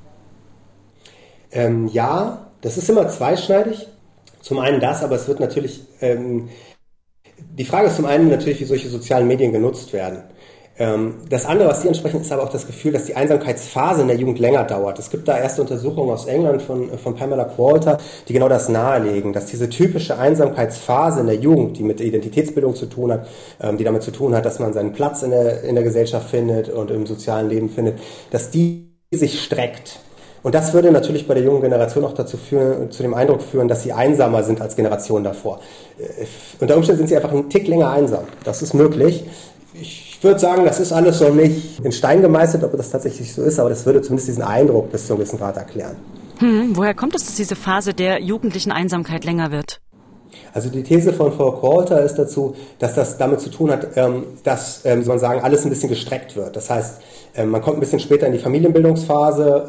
Ähm, 1.51 1.89
ja, 1.89 2.51
das 2.61 2.77
ist 2.77 2.91
immer 2.91 3.09
zweischneidig. 3.09 3.87
Zum 4.43 4.59
einen 4.59 4.81
das, 4.81 5.03
aber 5.03 5.17
es 5.17 5.29
wird 5.29 5.41
natürlich, 5.41 5.81
ähm, 6.03 6.51
die 7.39 7.65
Frage 7.65 7.87
ist 7.89 7.97
zum 7.97 8.05
einen 8.05 8.29
natürlich, 8.29 8.61
wie 8.61 8.65
solche 8.65 8.91
sozialen 8.91 9.29
Medien 9.29 9.53
genutzt 9.53 9.95
werden. 9.95 10.25
Ähm, 10.83 11.15
das 11.29 11.47
andere, 11.47 11.69
was 11.69 11.83
Sie 11.83 11.89
ansprechen, 11.89 12.23
ist 12.23 12.33
aber 12.33 12.43
auch 12.43 12.49
das 12.49 12.67
Gefühl, 12.67 12.91
dass 12.91 13.05
die 13.05 13.15
Einsamkeitsphase 13.15 14.03
in 14.03 14.09
der 14.09 14.17
Jugend 14.17 14.41
länger 14.41 14.65
dauert. 14.65 14.99
Es 14.99 15.11
gibt 15.11 15.29
da 15.29 15.39
erste 15.39 15.63
Untersuchungen 15.63 16.11
aus 16.11 16.27
England 16.27 16.61
von, 16.61 16.99
von 16.99 17.15
Pamela 17.15 17.45
Qualter, 17.45 17.99
die 18.27 18.33
genau 18.33 18.49
das 18.49 18.69
nahelegen, 18.69 19.33
dass 19.33 19.47
diese 19.47 19.69
typische 19.69 20.19
Einsamkeitsphase 20.19 21.21
in 21.21 21.27
der 21.27 21.37
Jugend, 21.37 21.79
die 21.79 21.85
mit 21.85 22.01
Identitätsbildung 22.01 22.75
zu 22.75 22.87
tun 22.87 23.13
hat, 23.13 23.29
ähm, 23.61 23.77
die 23.77 23.85
damit 23.85 24.03
zu 24.03 24.11
tun 24.11 24.35
hat, 24.35 24.45
dass 24.45 24.59
man 24.59 24.73
seinen 24.73 24.93
Platz 24.93 25.23
in 25.23 25.31
der, 25.31 25.63
in 25.63 25.77
der 25.77 25.85
Gesellschaft 25.85 26.29
findet 26.29 26.69
und 26.69 26.91
im 26.91 27.07
sozialen 27.07 27.49
Leben 27.49 27.69
findet, 27.69 28.01
dass 28.33 28.51
die 28.51 28.97
sich 29.13 29.41
streckt. 29.41 30.01
Und 30.43 30.57
das 30.57 30.75
würde 30.75 30.91
natürlich 30.91 31.29
bei 31.29 31.35
der 31.35 31.45
jungen 31.45 31.63
Generation 31.63 32.05
auch 32.05 32.15
dazu 32.15 32.37
führen, 32.37 32.91
zu 32.91 33.05
dem 33.05 33.15
Eindruck 33.15 33.43
führen, 33.43 33.69
dass 33.69 33.85
sie 33.85 33.93
einsamer 33.93 34.43
sind 34.43 34.61
als 34.61 34.75
Generation 34.75 35.23
davor. 35.23 35.61
Äh, 35.99 36.25
unter 36.59 36.77
Umständen 36.77 36.99
sind 36.99 37.09
sie 37.09 37.17
einfach 37.17 37.31
einen 37.31 37.49
Tick 37.49 37.69
länger 37.69 37.91
einsam. 37.91 38.25
Das 38.43 38.63
ist 38.63 38.75
möglich. 38.75 39.25
Ich 40.23 40.25
würde 40.25 40.39
sagen, 40.39 40.65
das 40.65 40.79
ist 40.79 40.93
alles 40.93 41.21
noch 41.21 41.35
nicht 41.35 41.81
in 41.85 41.91
Stein 41.91 42.23
gemeißelt, 42.23 42.63
ob 42.63 42.77
das 42.77 42.91
tatsächlich 42.91 43.35
so 43.35 43.43
ist, 43.43 43.59
aber 43.59 43.71
das 43.71 43.85
würde 43.85 44.03
zumindest 44.03 44.29
diesen 44.29 44.45
Eindruck 44.45 44.93
bis 44.93 45.09
zu 45.09 45.15
einem 45.15 45.19
gewissen 45.19 45.37
Grad 45.37 45.57
erklären. 45.57 45.97
Hm, 46.39 46.77
woher 46.77 46.95
kommt 46.95 47.17
es, 47.17 47.27
dass 47.27 47.35
diese 47.35 47.57
Phase 47.57 47.93
der 47.93 48.23
jugendlichen 48.23 48.71
Einsamkeit 48.71 49.25
länger 49.25 49.51
wird? 49.51 49.81
Also 50.55 50.69
die 50.69 50.85
These 50.85 51.13
von 51.13 51.33
Frau 51.33 51.51
Coulter 51.51 52.05
ist 52.05 52.15
dazu, 52.21 52.55
dass 52.79 52.95
das 52.95 53.19
damit 53.19 53.41
zu 53.41 53.51
tun 53.51 53.73
hat, 53.73 53.97
ähm, 53.97 54.23
dass, 54.45 54.83
ähm, 54.85 55.03
soll 55.03 55.15
man 55.15 55.19
sagen, 55.19 55.41
alles 55.43 55.65
ein 55.65 55.71
bisschen 55.71 55.89
gestreckt 55.89 56.37
wird. 56.37 56.55
Das 56.55 56.71
heißt, 56.71 57.03
ähm, 57.35 57.51
man 57.51 57.61
kommt 57.61 57.79
ein 57.79 57.81
bisschen 57.81 57.99
später 57.99 58.29
in 58.29 58.33
die 58.33 58.39
Familienbildungsphase, 58.39 59.67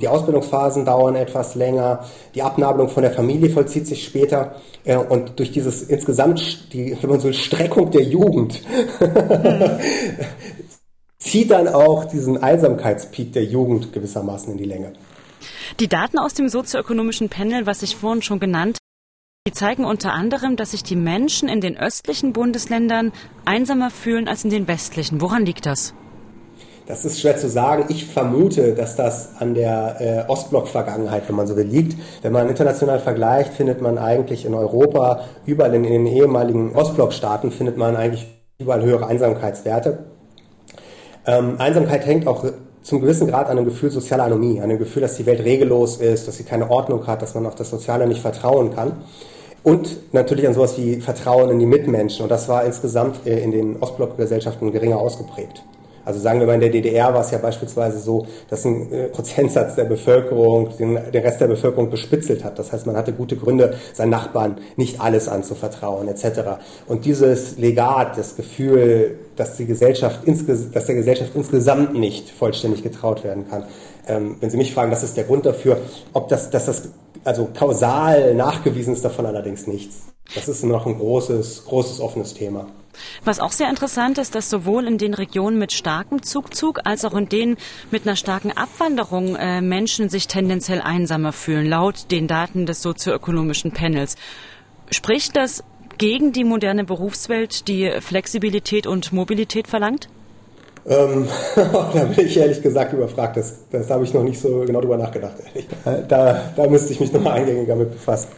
die 0.00 0.06
Ausbildungsphasen 0.06 0.84
dauern 0.84 1.16
etwas 1.16 1.56
länger, 1.56 2.04
die 2.36 2.42
Abnabelung 2.42 2.88
von 2.88 3.02
der 3.02 3.10
Familie 3.10 3.50
vollzieht 3.50 3.88
sich 3.88 4.04
später 4.04 4.54
äh, 4.84 4.96
und 4.96 5.40
durch 5.40 5.50
dieses 5.50 5.82
insgesamt, 5.82 6.72
die, 6.72 6.96
wenn 7.02 7.10
man 7.10 7.20
so 7.20 7.32
Streckung 7.32 7.90
der 7.90 8.04
Jugend, 8.04 8.62
zieht 11.18 11.50
dann 11.50 11.66
auch 11.66 12.04
diesen 12.04 12.40
Einsamkeitspeak 12.40 13.32
der 13.32 13.44
Jugend 13.44 13.92
gewissermaßen 13.92 14.52
in 14.52 14.58
die 14.58 14.64
Länge. 14.64 14.92
Die 15.80 15.88
Daten 15.88 16.18
aus 16.18 16.34
dem 16.34 16.48
sozioökonomischen 16.48 17.28
Panel, 17.28 17.66
was 17.66 17.82
ich 17.82 17.96
vorhin 17.96 18.22
schon 18.22 18.38
genannt 18.38 18.76
habe, 18.76 19.48
die 19.48 19.52
zeigen 19.52 19.84
unter 19.84 20.12
anderem, 20.12 20.56
dass 20.56 20.70
sich 20.72 20.84
die 20.84 20.96
Menschen 20.96 21.48
in 21.48 21.60
den 21.60 21.76
östlichen 21.76 22.32
Bundesländern 22.32 23.12
einsamer 23.44 23.90
fühlen 23.90 24.28
als 24.28 24.44
in 24.44 24.50
den 24.50 24.68
westlichen. 24.68 25.20
Woran 25.20 25.44
liegt 25.44 25.66
das? 25.66 25.94
Das 26.88 27.04
ist 27.04 27.20
schwer 27.20 27.36
zu 27.36 27.50
sagen. 27.50 27.84
Ich 27.90 28.06
vermute, 28.06 28.72
dass 28.72 28.96
das 28.96 29.32
an 29.38 29.52
der 29.52 30.26
äh, 30.26 30.30
Ostblock-Vergangenheit, 30.30 31.28
wenn 31.28 31.36
man 31.36 31.46
so 31.46 31.54
will, 31.54 31.66
liegt. 31.66 31.98
Wenn 32.22 32.32
man 32.32 32.48
international 32.48 32.98
vergleicht, 32.98 33.52
findet 33.52 33.82
man 33.82 33.98
eigentlich 33.98 34.46
in 34.46 34.54
Europa, 34.54 35.20
überall 35.44 35.74
in, 35.74 35.84
in 35.84 35.92
den 35.92 36.06
ehemaligen 36.06 36.74
Ostblock-Staaten, 36.74 37.50
findet 37.50 37.76
man 37.76 37.94
eigentlich 37.94 38.26
überall 38.58 38.82
höhere 38.82 39.06
Einsamkeitswerte. 39.06 39.98
Ähm, 41.26 41.56
Einsamkeit 41.58 42.06
hängt 42.06 42.26
auch 42.26 42.46
zum 42.80 43.02
gewissen 43.02 43.26
Grad 43.26 43.50
an 43.50 43.58
einem 43.58 43.66
Gefühl 43.66 43.90
sozialer 43.90 44.24
Anomie, 44.24 44.62
an 44.62 44.70
dem 44.70 44.78
Gefühl, 44.78 45.02
dass 45.02 45.16
die 45.16 45.26
Welt 45.26 45.44
regellos 45.44 45.98
ist, 45.98 46.26
dass 46.26 46.38
sie 46.38 46.44
keine 46.44 46.70
Ordnung 46.70 47.06
hat, 47.06 47.20
dass 47.20 47.34
man 47.34 47.44
auf 47.44 47.54
das 47.54 47.68
Soziale 47.68 48.06
nicht 48.06 48.22
vertrauen 48.22 48.74
kann. 48.74 48.92
Und 49.62 50.14
natürlich 50.14 50.48
an 50.48 50.54
sowas 50.54 50.78
wie 50.78 51.02
Vertrauen 51.02 51.50
in 51.50 51.58
die 51.58 51.66
Mitmenschen. 51.66 52.22
Und 52.22 52.30
das 52.30 52.48
war 52.48 52.64
insgesamt 52.64 53.26
äh, 53.26 53.40
in 53.40 53.50
den 53.50 53.76
Ostblockgesellschaften 53.76 54.72
geringer 54.72 54.98
ausgeprägt. 54.98 55.62
Also 56.08 56.20
sagen 56.20 56.40
wir 56.40 56.46
mal, 56.46 56.54
in 56.54 56.60
der 56.60 56.70
DDR 56.70 57.12
war 57.12 57.20
es 57.20 57.30
ja 57.32 57.36
beispielsweise 57.36 57.98
so, 57.98 58.26
dass 58.48 58.64
ein 58.64 58.90
äh, 58.90 59.08
Prozentsatz 59.08 59.74
der 59.74 59.84
Bevölkerung 59.84 60.70
den, 60.78 60.98
den 61.12 61.22
Rest 61.22 61.38
der 61.38 61.48
Bevölkerung 61.48 61.90
bespitzelt 61.90 62.44
hat. 62.44 62.58
Das 62.58 62.72
heißt, 62.72 62.86
man 62.86 62.96
hatte 62.96 63.12
gute 63.12 63.36
Gründe, 63.36 63.74
seinen 63.92 64.08
Nachbarn 64.08 64.56
nicht 64.76 65.02
alles 65.02 65.28
anzuvertrauen, 65.28 66.08
etc. 66.08 66.62
Und 66.86 67.04
dieses 67.04 67.58
Legat, 67.58 68.16
das 68.16 68.36
Gefühl, 68.36 69.18
dass 69.36 69.58
die 69.58 69.66
Gesellschaft 69.66 70.20
dass 70.72 70.86
der 70.86 70.94
Gesellschaft 70.94 71.32
insgesamt 71.34 71.92
nicht 71.92 72.30
vollständig 72.30 72.82
getraut 72.82 73.22
werden 73.22 73.46
kann. 73.46 73.64
Ähm, 74.06 74.36
wenn 74.40 74.48
Sie 74.48 74.56
mich 74.56 74.72
fragen, 74.72 74.90
das 74.90 75.02
ist 75.02 75.14
der 75.18 75.24
Grund 75.24 75.44
dafür. 75.44 75.76
Ob 76.14 76.28
das, 76.28 76.48
dass 76.48 76.64
das 76.64 76.88
also 77.24 77.50
kausal 77.52 78.34
nachgewiesen 78.34 78.94
ist 78.94 79.04
davon 79.04 79.26
allerdings 79.26 79.66
nichts. 79.66 80.06
Das 80.34 80.48
ist 80.48 80.64
noch 80.64 80.86
ein 80.86 80.96
großes, 80.96 81.66
großes 81.66 82.00
offenes 82.00 82.32
Thema. 82.32 82.66
Was 83.24 83.40
auch 83.40 83.52
sehr 83.52 83.68
interessant 83.68 84.18
ist, 84.18 84.34
dass 84.34 84.50
sowohl 84.50 84.86
in 84.86 84.98
den 84.98 85.14
Regionen 85.14 85.58
mit 85.58 85.72
starkem 85.72 86.22
Zugzug 86.22 86.80
als 86.84 87.04
auch 87.04 87.14
in 87.14 87.28
denen 87.28 87.56
mit 87.90 88.06
einer 88.06 88.16
starken 88.16 88.52
Abwanderung 88.52 89.36
äh, 89.36 89.60
Menschen 89.60 90.08
sich 90.08 90.28
tendenziell 90.28 90.80
einsamer 90.80 91.32
fühlen, 91.32 91.66
laut 91.66 92.10
den 92.10 92.26
Daten 92.28 92.66
des 92.66 92.82
sozioökonomischen 92.82 93.72
Panels. 93.72 94.16
Spricht 94.90 95.36
das 95.36 95.64
gegen 95.98 96.32
die 96.32 96.44
moderne 96.44 96.84
Berufswelt, 96.84 97.68
die 97.68 97.90
Flexibilität 98.00 98.86
und 98.86 99.12
Mobilität 99.12 99.66
verlangt? 99.66 100.08
Ähm, 100.86 101.28
da 101.56 102.04
bin 102.04 102.26
ich 102.26 102.36
ehrlich 102.36 102.62
gesagt 102.62 102.92
überfragt. 102.92 103.36
Das, 103.36 103.58
das 103.70 103.90
habe 103.90 104.04
ich 104.04 104.14
noch 104.14 104.22
nicht 104.22 104.40
so 104.40 104.60
genau 104.64 104.80
drüber 104.80 104.96
nachgedacht. 104.96 105.34
Da, 106.08 106.52
da 106.56 106.66
müsste 106.68 106.92
ich 106.92 107.00
mich 107.00 107.12
nochmal 107.12 107.34
eingängiger 107.34 107.76
mit 107.76 107.92
befassen. 107.92 108.28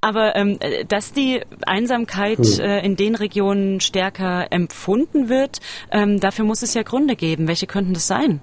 Aber 0.00 0.36
ähm, 0.36 0.58
dass 0.88 1.12
die 1.12 1.40
Einsamkeit 1.66 2.38
hm. 2.38 2.60
äh, 2.60 2.84
in 2.84 2.96
den 2.96 3.14
Regionen 3.14 3.80
stärker 3.80 4.46
empfunden 4.50 5.28
wird, 5.28 5.60
ähm, 5.90 6.20
dafür 6.20 6.44
muss 6.44 6.62
es 6.62 6.74
ja 6.74 6.82
Gründe 6.82 7.16
geben. 7.16 7.48
Welche 7.48 7.66
könnten 7.66 7.94
das 7.94 8.06
sein? 8.06 8.40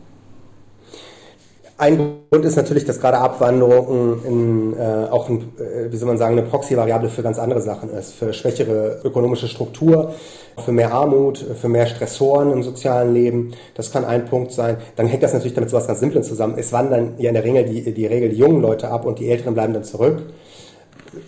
Ein 1.79 2.19
Grund 2.29 2.43
ist 2.43 2.57
natürlich, 2.57 2.83
dass 2.83 2.99
gerade 2.99 3.19
Abwanderung 3.19 4.21
in, 4.25 4.73
äh, 4.77 5.07
auch, 5.09 5.29
ein, 5.29 5.53
äh, 5.57 5.89
wie 5.89 5.95
soll 5.95 6.09
man 6.09 6.17
sagen, 6.17 6.37
eine 6.37 6.45
Proxy-Variable 6.45 7.07
für 7.07 7.23
ganz 7.23 7.39
andere 7.39 7.61
Sachen 7.61 7.89
ist. 7.89 8.15
Für 8.15 8.33
schwächere 8.33 8.99
ökonomische 9.05 9.47
Struktur, 9.47 10.13
für 10.57 10.73
mehr 10.73 10.91
Armut, 10.91 11.37
für 11.37 11.69
mehr 11.69 11.87
Stressoren 11.87 12.51
im 12.51 12.63
sozialen 12.63 13.13
Leben. 13.13 13.53
Das 13.75 13.93
kann 13.93 14.03
ein 14.03 14.25
Punkt 14.25 14.51
sein. 14.51 14.75
Dann 14.97 15.07
hängt 15.07 15.23
das 15.23 15.31
natürlich 15.31 15.53
damit 15.53 15.69
so 15.69 15.77
was 15.77 15.87
ganz 15.87 16.01
Simples 16.01 16.27
zusammen. 16.27 16.55
Es 16.57 16.73
wandern 16.73 17.13
ja 17.17 17.29
in 17.29 17.35
der 17.35 17.45
Regel 17.45 17.63
die, 17.63 17.93
die 17.93 18.05
Regel 18.05 18.27
die 18.27 18.37
jungen 18.37 18.61
Leute 18.61 18.89
ab 18.89 19.05
und 19.05 19.17
die 19.19 19.29
Älteren 19.29 19.53
bleiben 19.53 19.73
dann 19.73 19.85
zurück. 19.85 20.23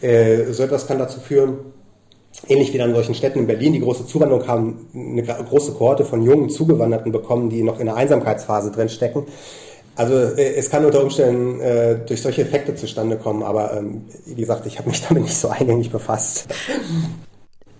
Äh, 0.01 0.51
so 0.51 0.63
etwas 0.63 0.87
kann 0.87 0.99
dazu 0.99 1.19
führen, 1.19 1.57
ähnlich 2.47 2.73
wie 2.73 2.77
dann 2.77 2.89
in 2.89 2.95
solchen 2.95 3.15
Städten 3.15 3.39
in 3.39 3.47
Berlin, 3.47 3.73
die 3.73 3.81
große 3.81 4.05
Zuwanderung 4.05 4.47
haben, 4.47 4.87
eine 4.93 5.23
große 5.23 5.73
Kohorte 5.73 6.05
von 6.05 6.23
jungen 6.23 6.49
Zugewanderten 6.49 7.11
bekommen, 7.11 7.49
die 7.49 7.63
noch 7.63 7.79
in 7.79 7.85
der 7.85 7.95
Einsamkeitsphase 7.95 8.71
drin 8.71 8.89
stecken. 8.89 9.25
Also 9.95 10.13
äh, 10.13 10.55
es 10.55 10.69
kann 10.69 10.85
unter 10.85 11.03
Umständen 11.03 11.59
äh, 11.59 11.99
durch 12.05 12.21
solche 12.21 12.43
Effekte 12.43 12.75
zustande 12.75 13.17
kommen, 13.17 13.43
aber 13.43 13.77
ähm, 13.77 14.05
wie 14.25 14.35
gesagt, 14.35 14.65
ich 14.65 14.79
habe 14.79 14.89
mich 14.89 15.01
damit 15.07 15.23
nicht 15.23 15.37
so 15.37 15.49
eingängig 15.49 15.91
befasst. 15.91 16.47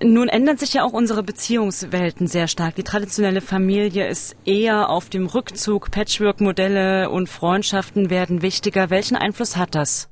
Nun 0.03 0.29
ändern 0.29 0.57
sich 0.57 0.73
ja 0.73 0.83
auch 0.83 0.93
unsere 0.93 1.21
Beziehungswelten 1.21 2.25
sehr 2.25 2.47
stark. 2.47 2.75
Die 2.75 2.83
traditionelle 2.83 3.39
Familie 3.39 4.07
ist 4.07 4.35
eher 4.45 4.89
auf 4.89 5.09
dem 5.09 5.27
Rückzug, 5.27 5.91
Patchwork-Modelle 5.91 7.11
und 7.11 7.29
Freundschaften 7.29 8.09
werden 8.09 8.41
wichtiger. 8.41 8.89
Welchen 8.89 9.15
Einfluss 9.15 9.57
hat 9.57 9.75
das? 9.75 10.10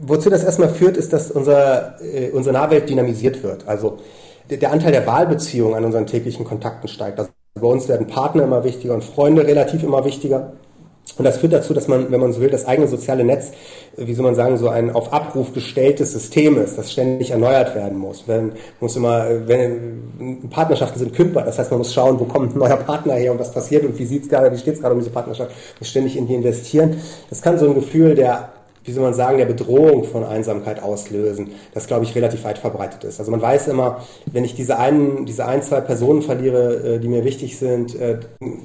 Wozu 0.00 0.30
das 0.30 0.44
erstmal 0.44 0.68
führt, 0.68 0.96
ist, 0.96 1.12
dass 1.12 1.30
unser, 1.30 2.00
äh, 2.00 2.30
unsere 2.30 2.54
Nahwelt 2.54 2.88
dynamisiert 2.88 3.42
wird. 3.42 3.66
Also 3.66 3.98
der, 4.48 4.58
der 4.58 4.72
Anteil 4.72 4.92
der 4.92 5.06
Wahlbeziehungen 5.06 5.74
an 5.74 5.84
unseren 5.84 6.06
täglichen 6.06 6.44
Kontakten 6.44 6.88
steigt. 6.88 7.18
Also 7.18 7.30
bei 7.54 7.66
uns 7.66 7.88
werden 7.88 8.06
Partner 8.06 8.44
immer 8.44 8.64
wichtiger 8.64 8.94
und 8.94 9.04
Freunde 9.04 9.46
relativ 9.46 9.82
immer 9.82 10.04
wichtiger. 10.04 10.52
Und 11.16 11.24
das 11.24 11.38
führt 11.38 11.52
dazu, 11.52 11.74
dass 11.74 11.88
man, 11.88 12.12
wenn 12.12 12.20
man 12.20 12.32
so 12.32 12.40
will, 12.40 12.50
das 12.50 12.66
eigene 12.66 12.86
soziale 12.86 13.24
Netz, 13.24 13.50
wie 13.96 14.12
soll 14.14 14.24
man 14.24 14.34
sagen, 14.34 14.56
so 14.56 14.68
ein 14.68 14.94
auf 14.94 15.12
Abruf 15.12 15.52
gestelltes 15.52 16.12
System 16.12 16.60
ist, 16.60 16.78
das 16.78 16.92
ständig 16.92 17.30
erneuert 17.30 17.74
werden 17.74 17.98
muss. 17.98 18.24
Wenn, 18.26 18.52
muss 18.78 18.94
immer, 18.94 19.26
wenn 19.48 20.48
Partnerschaften 20.50 20.98
sind 20.98 21.14
kündbar, 21.14 21.44
das 21.44 21.58
heißt, 21.58 21.70
man 21.70 21.78
muss 21.78 21.92
schauen, 21.92 22.20
wo 22.20 22.24
kommt 22.24 22.54
ein 22.54 22.58
neuer 22.58 22.76
Partner 22.76 23.14
her 23.14 23.32
und 23.32 23.40
was 23.40 23.52
passiert 23.52 23.84
und 23.84 23.98
wie 23.98 24.04
sieht's 24.04 24.28
gerade, 24.28 24.52
wie 24.52 24.58
steht's 24.58 24.80
gerade 24.80 24.94
um 24.94 25.00
diese 25.00 25.10
Partnerschaft, 25.10 25.50
muss 25.80 25.88
ständig 25.88 26.16
in 26.16 26.28
die 26.28 26.34
investieren. 26.34 27.00
Das 27.30 27.42
kann 27.42 27.58
so 27.58 27.66
ein 27.66 27.74
Gefühl 27.74 28.14
der 28.14 28.50
wie 28.88 28.92
soll 28.92 29.04
man 29.04 29.14
sagen, 29.14 29.38
der 29.38 29.44
Bedrohung 29.44 30.04
von 30.04 30.24
Einsamkeit 30.24 30.82
auslösen, 30.82 31.50
das 31.74 31.86
glaube 31.86 32.04
ich 32.04 32.14
relativ 32.14 32.42
weit 32.44 32.58
verbreitet 32.58 33.04
ist. 33.04 33.20
Also 33.20 33.30
man 33.30 33.42
weiß 33.42 33.68
immer, 33.68 34.04
wenn 34.32 34.44
ich 34.44 34.54
diese 34.54 34.78
einen, 34.78 35.26
diese 35.26 35.44
ein, 35.46 35.62
zwei 35.62 35.80
Personen 35.80 36.22
verliere, 36.22 36.94
äh, 36.94 36.98
die 36.98 37.08
mir 37.08 37.24
wichtig 37.24 37.58
sind, 37.58 37.94
äh, 37.94 38.18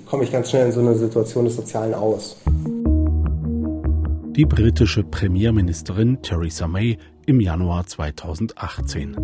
komme 0.10 0.24
ich 0.24 0.32
ganz 0.32 0.50
schnell 0.50 0.68
in 0.68 0.72
so 0.72 0.80
eine 0.80 0.96
Situation 0.96 1.46
des 1.46 1.56
Sozialen 1.56 1.94
aus. 1.94 2.38
Die 4.36 4.46
britische 4.46 5.04
Premierministerin 5.04 6.20
Theresa 6.24 6.68
May 6.68 6.98
im 7.28 7.40
Januar 7.40 7.86
2018. 7.86 9.16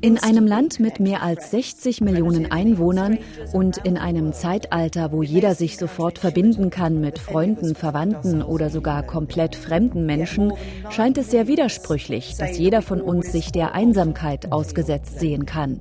In 0.00 0.18
einem 0.18 0.46
Land 0.46 0.78
mit 0.78 1.00
mehr 1.00 1.22
als 1.24 1.50
60 1.50 2.00
Millionen 2.00 2.52
Einwohnern 2.52 3.18
und 3.52 3.78
in 3.78 3.98
einem 3.98 4.32
Zeitalter, 4.32 5.10
wo 5.10 5.24
jeder 5.24 5.56
sich 5.56 5.76
sofort 5.78 6.20
verbinden 6.20 6.70
kann 6.70 7.00
mit 7.00 7.18
Freunden, 7.18 7.74
Verwandten 7.74 8.40
oder 8.40 8.70
sogar 8.70 9.02
komplett 9.02 9.56
fremden 9.56 10.06
Menschen, 10.06 10.52
scheint 10.90 11.18
es 11.18 11.32
sehr 11.32 11.48
widersprüchlich, 11.48 12.36
dass 12.38 12.56
jeder 12.56 12.82
von 12.82 13.00
uns 13.00 13.32
sich 13.32 13.50
der 13.50 13.74
Einsamkeit 13.74 14.52
ausgesetzt 14.52 15.18
sehen 15.18 15.44
kann. 15.44 15.80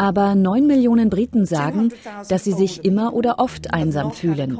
Aber 0.00 0.34
neun 0.34 0.66
Millionen 0.66 1.10
Briten 1.10 1.44
sagen, 1.44 1.92
dass 2.30 2.44
sie 2.44 2.54
sich 2.54 2.86
immer 2.86 3.12
oder 3.12 3.38
oft 3.38 3.74
einsam 3.74 4.12
fühlen. 4.12 4.58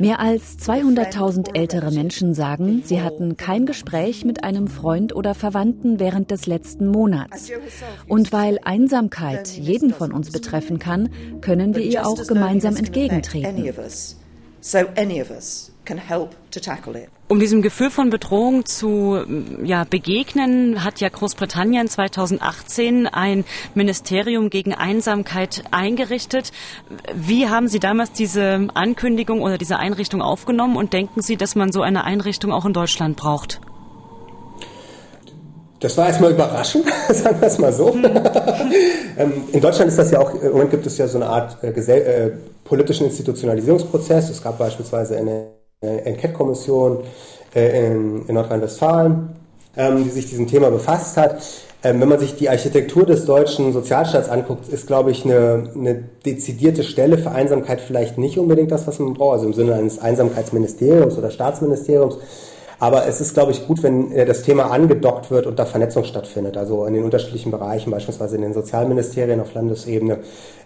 Mehr 0.00 0.18
als 0.18 0.58
200.000 0.58 1.54
ältere 1.54 1.92
Menschen 1.92 2.34
sagen, 2.34 2.82
sie 2.84 3.00
hatten 3.00 3.36
kein 3.36 3.64
Gespräch 3.64 4.24
mit 4.24 4.42
einem 4.42 4.66
Freund 4.66 5.14
oder 5.14 5.36
Verwandten 5.36 6.00
während 6.00 6.32
des 6.32 6.46
letzten 6.46 6.88
Monats. 6.88 7.52
Und 8.08 8.32
weil 8.32 8.58
Einsamkeit 8.64 9.46
jeden 9.56 9.94
von 9.94 10.10
uns 10.10 10.32
betreffen 10.32 10.80
kann, 10.80 11.10
können 11.42 11.76
wir 11.76 11.82
ihr 11.82 12.04
auch 12.04 12.26
gemeinsam 12.26 12.74
entgegentreten. 12.74 13.72
So 14.64 14.78
any 14.96 15.20
of 15.20 15.30
us 15.30 15.72
can 15.84 15.98
help 15.98 16.36
to 16.52 16.60
tackle 16.60 16.94
it. 16.94 17.08
Um 17.26 17.40
diesem 17.40 17.62
Gefühl 17.62 17.90
von 17.90 18.10
Bedrohung 18.10 18.64
zu 18.64 19.18
ja, 19.64 19.82
begegnen, 19.82 20.84
hat 20.84 21.00
ja 21.00 21.08
Großbritannien 21.08 21.88
2018 21.88 23.08
ein 23.08 23.44
Ministerium 23.74 24.50
gegen 24.50 24.72
Einsamkeit 24.72 25.64
eingerichtet. 25.72 26.52
Wie 27.12 27.48
haben 27.48 27.66
Sie 27.66 27.80
damals 27.80 28.12
diese 28.12 28.68
Ankündigung 28.74 29.42
oder 29.42 29.58
diese 29.58 29.78
Einrichtung 29.78 30.22
aufgenommen 30.22 30.76
und 30.76 30.92
denken 30.92 31.22
Sie, 31.22 31.36
dass 31.36 31.56
man 31.56 31.72
so 31.72 31.82
eine 31.82 32.04
Einrichtung 32.04 32.52
auch 32.52 32.64
in 32.64 32.72
Deutschland 32.72 33.16
braucht? 33.16 33.60
Das 35.80 35.96
war 35.96 36.06
erstmal 36.06 36.30
überraschend, 36.30 36.84
sagen 37.08 37.40
wir 37.40 37.48
es 37.48 37.58
mal 37.58 37.72
so. 37.72 37.96
Ähm, 39.18 39.44
in 39.52 39.60
Deutschland 39.60 39.90
ist 39.90 39.98
das 39.98 40.10
ja 40.10 40.20
auch, 40.20 40.34
im 40.34 40.52
Moment 40.52 40.70
gibt 40.70 40.86
es 40.86 40.96
ja 40.96 41.06
so 41.06 41.18
eine 41.18 41.26
Art 41.26 41.62
äh, 41.62 41.68
äh, 41.68 42.32
politischen 42.72 43.04
Institutionalisierungsprozess. 43.04 44.30
Es 44.30 44.42
gab 44.42 44.56
beispielsweise 44.56 45.18
eine 45.18 45.48
Enquete-Kommission 45.82 47.00
äh, 47.54 47.86
in, 47.86 48.26
in 48.26 48.34
Nordrhein-Westfalen, 48.34 49.28
ähm, 49.76 50.04
die 50.04 50.08
sich 50.08 50.30
diesem 50.30 50.46
Thema 50.46 50.70
befasst 50.70 51.18
hat. 51.18 51.42
Ähm, 51.84 52.00
wenn 52.00 52.08
man 52.08 52.18
sich 52.18 52.34
die 52.34 52.48
Architektur 52.48 53.04
des 53.04 53.26
deutschen 53.26 53.74
Sozialstaats 53.74 54.30
anguckt, 54.30 54.70
ist, 54.70 54.86
glaube 54.86 55.10
ich, 55.10 55.26
eine, 55.26 55.70
eine 55.74 56.02
dezidierte 56.24 56.82
Stelle 56.82 57.18
für 57.18 57.32
Einsamkeit 57.32 57.82
vielleicht 57.82 58.16
nicht 58.16 58.38
unbedingt 58.38 58.70
das, 58.72 58.86
was 58.86 58.98
man 58.98 59.12
braucht, 59.12 59.34
also 59.34 59.46
im 59.48 59.52
Sinne 59.52 59.74
eines 59.74 59.98
Einsamkeitsministeriums 59.98 61.18
oder 61.18 61.30
Staatsministeriums. 61.30 62.16
Aber 62.78 63.06
es 63.06 63.20
ist, 63.20 63.34
glaube 63.34 63.52
ich, 63.52 63.66
gut, 63.66 63.82
wenn 63.82 64.12
äh, 64.12 64.24
das 64.24 64.44
Thema 64.44 64.70
angedockt 64.70 65.30
wird 65.30 65.46
und 65.46 65.58
da 65.58 65.66
Vernetzung 65.66 66.04
stattfindet. 66.04 66.56
Also 66.56 66.86
in 66.86 66.94
den 66.94 67.04
unterschiedlichen 67.04 67.50
Bereichen, 67.50 67.90
beispielsweise 67.90 68.36
in 68.36 68.42
den 68.42 68.54
Sozialministerien 68.54 69.40
auf 69.40 69.52
Landesebene 69.52 70.20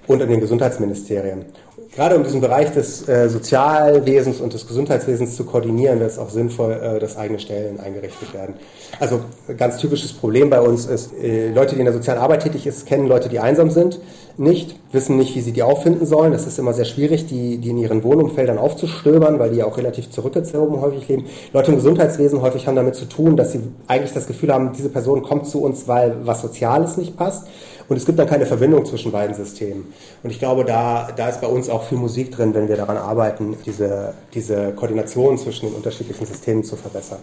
und 0.07 0.23
in 0.23 0.29
den 0.31 0.41
Gesundheitsministerien 0.41 1.47
gerade 1.95 2.17
um 2.17 2.25
diesen 2.25 2.41
Bereich 2.41 2.73
des 2.73 3.09
äh, 3.09 3.29
Sozialwesens 3.29 4.41
und 4.41 4.53
des 4.53 4.67
Gesundheitswesens 4.67 5.37
zu 5.37 5.45
koordinieren, 5.45 5.99
wäre 5.99 6.11
es 6.11 6.19
auch 6.19 6.31
sinnvoll, 6.31 6.73
äh, 6.73 6.99
dass 6.99 7.17
eigene 7.17 7.39
Stellen 7.39 7.81
eingerichtet 7.81 8.35
werden. 8.35 8.55
Also 9.01 9.21
ganz 9.57 9.79
typisches 9.79 10.13
Problem 10.13 10.51
bei 10.51 10.61
uns 10.61 10.87
ist, 10.87 11.13
äh, 11.15 11.51
Leute, 11.53 11.75
die 11.75 11.81
in 11.81 11.87
der 11.87 11.95
sozialen 11.95 12.21
Arbeit 12.21 12.43
tätig 12.43 12.67
ist, 12.67 12.87
kennen 12.87 13.07
Leute, 13.07 13.29
die 13.29 13.39
einsam 13.39 13.71
sind, 13.71 14.01
nicht, 14.39 14.77
wissen 14.93 15.17
nicht, 15.17 15.35
wie 15.35 15.41
sie 15.41 15.53
die 15.53 15.63
auffinden 15.63 16.05
sollen. 16.05 16.33
Das 16.33 16.47
ist 16.47 16.59
immer 16.59 16.75
sehr 16.75 16.85
schwierig, 16.85 17.27
die, 17.27 17.59
die 17.59 17.71
in 17.71 17.79
ihren 17.79 18.05
Wohnumfeldern 18.05 18.59
aufzustöbern, 18.59 19.39
weil 19.39 19.51
die 19.51 19.57
ja 19.57 19.65
auch 19.65 19.79
relativ 19.79 20.11
zurückgezogen 20.11 20.81
häufig 20.81 21.09
leben. 21.09 21.25
Leute 21.53 21.71
im 21.71 21.77
Gesundheitswesen 21.77 22.43
häufig 22.43 22.67
haben 22.67 22.77
damit 22.77 22.97
zu 22.97 23.07
tun, 23.07 23.37
dass 23.37 23.53
sie 23.53 23.61
eigentlich 23.87 24.13
das 24.13 24.27
Gefühl 24.27 24.53
haben, 24.53 24.73
diese 24.77 24.91
Person 24.91 25.23
kommt 25.23 25.47
zu 25.47 25.63
uns, 25.63 25.89
weil 25.89 26.17
was 26.25 26.43
Soziales 26.43 26.97
nicht 26.99 27.17
passt. 27.17 27.47
Und 27.89 27.97
es 27.97 28.05
gibt 28.05 28.19
dann 28.19 28.27
keine 28.27 28.47
Verbindung 28.47 28.85
zwischen 28.85 29.13
beiden 29.13 29.35
Systemen. 29.35 29.93
Und 30.23 30.31
ich 30.31 30.39
glaube, 30.39 30.65
da, 30.65 31.09
da 31.15 31.29
ist 31.29 31.41
bei 31.41 31.47
uns 31.47 31.69
auch 31.69 31.85
viel 31.85 31.99
Musik 31.99 32.33
drin, 32.33 32.55
wenn 32.55 32.69
wir 32.69 32.77
daran 32.77 32.97
arbeiten, 32.97 33.57
diese, 33.65 34.15
diese 34.35 34.73
Koordination 34.73 35.39
zwischen 35.39 35.67
den 35.67 35.75
unterschiedlichen 35.75 36.27
Systemen 36.27 36.65
zu 36.65 36.77
verbessern. 36.77 37.21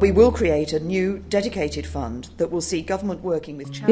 Wir 0.00 0.14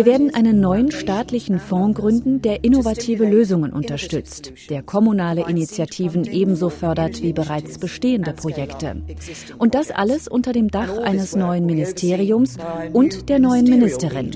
werden 0.06 0.34
einen 0.34 0.60
neuen 0.60 0.92
staatlichen 0.92 1.58
Fonds 1.58 1.98
gründen, 1.98 2.42
der 2.42 2.62
innovative 2.62 3.24
Lösungen 3.24 3.72
unterstützt, 3.72 4.52
der 4.70 4.82
kommunale 4.82 5.48
Initiativen 5.48 6.24
ebenso 6.24 6.68
fördert 6.68 7.22
wie 7.22 7.32
bereits 7.32 7.78
bestehende 7.78 8.34
Projekte. 8.34 9.02
Und 9.58 9.74
das 9.74 9.90
alles 9.90 10.28
unter 10.28 10.52
dem 10.52 10.70
Dach 10.70 10.96
eines 10.98 11.34
neuen 11.34 11.66
Ministeriums 11.66 12.56
und 12.92 13.28
der 13.28 13.40
neuen 13.40 13.64
Ministerin. 13.64 14.30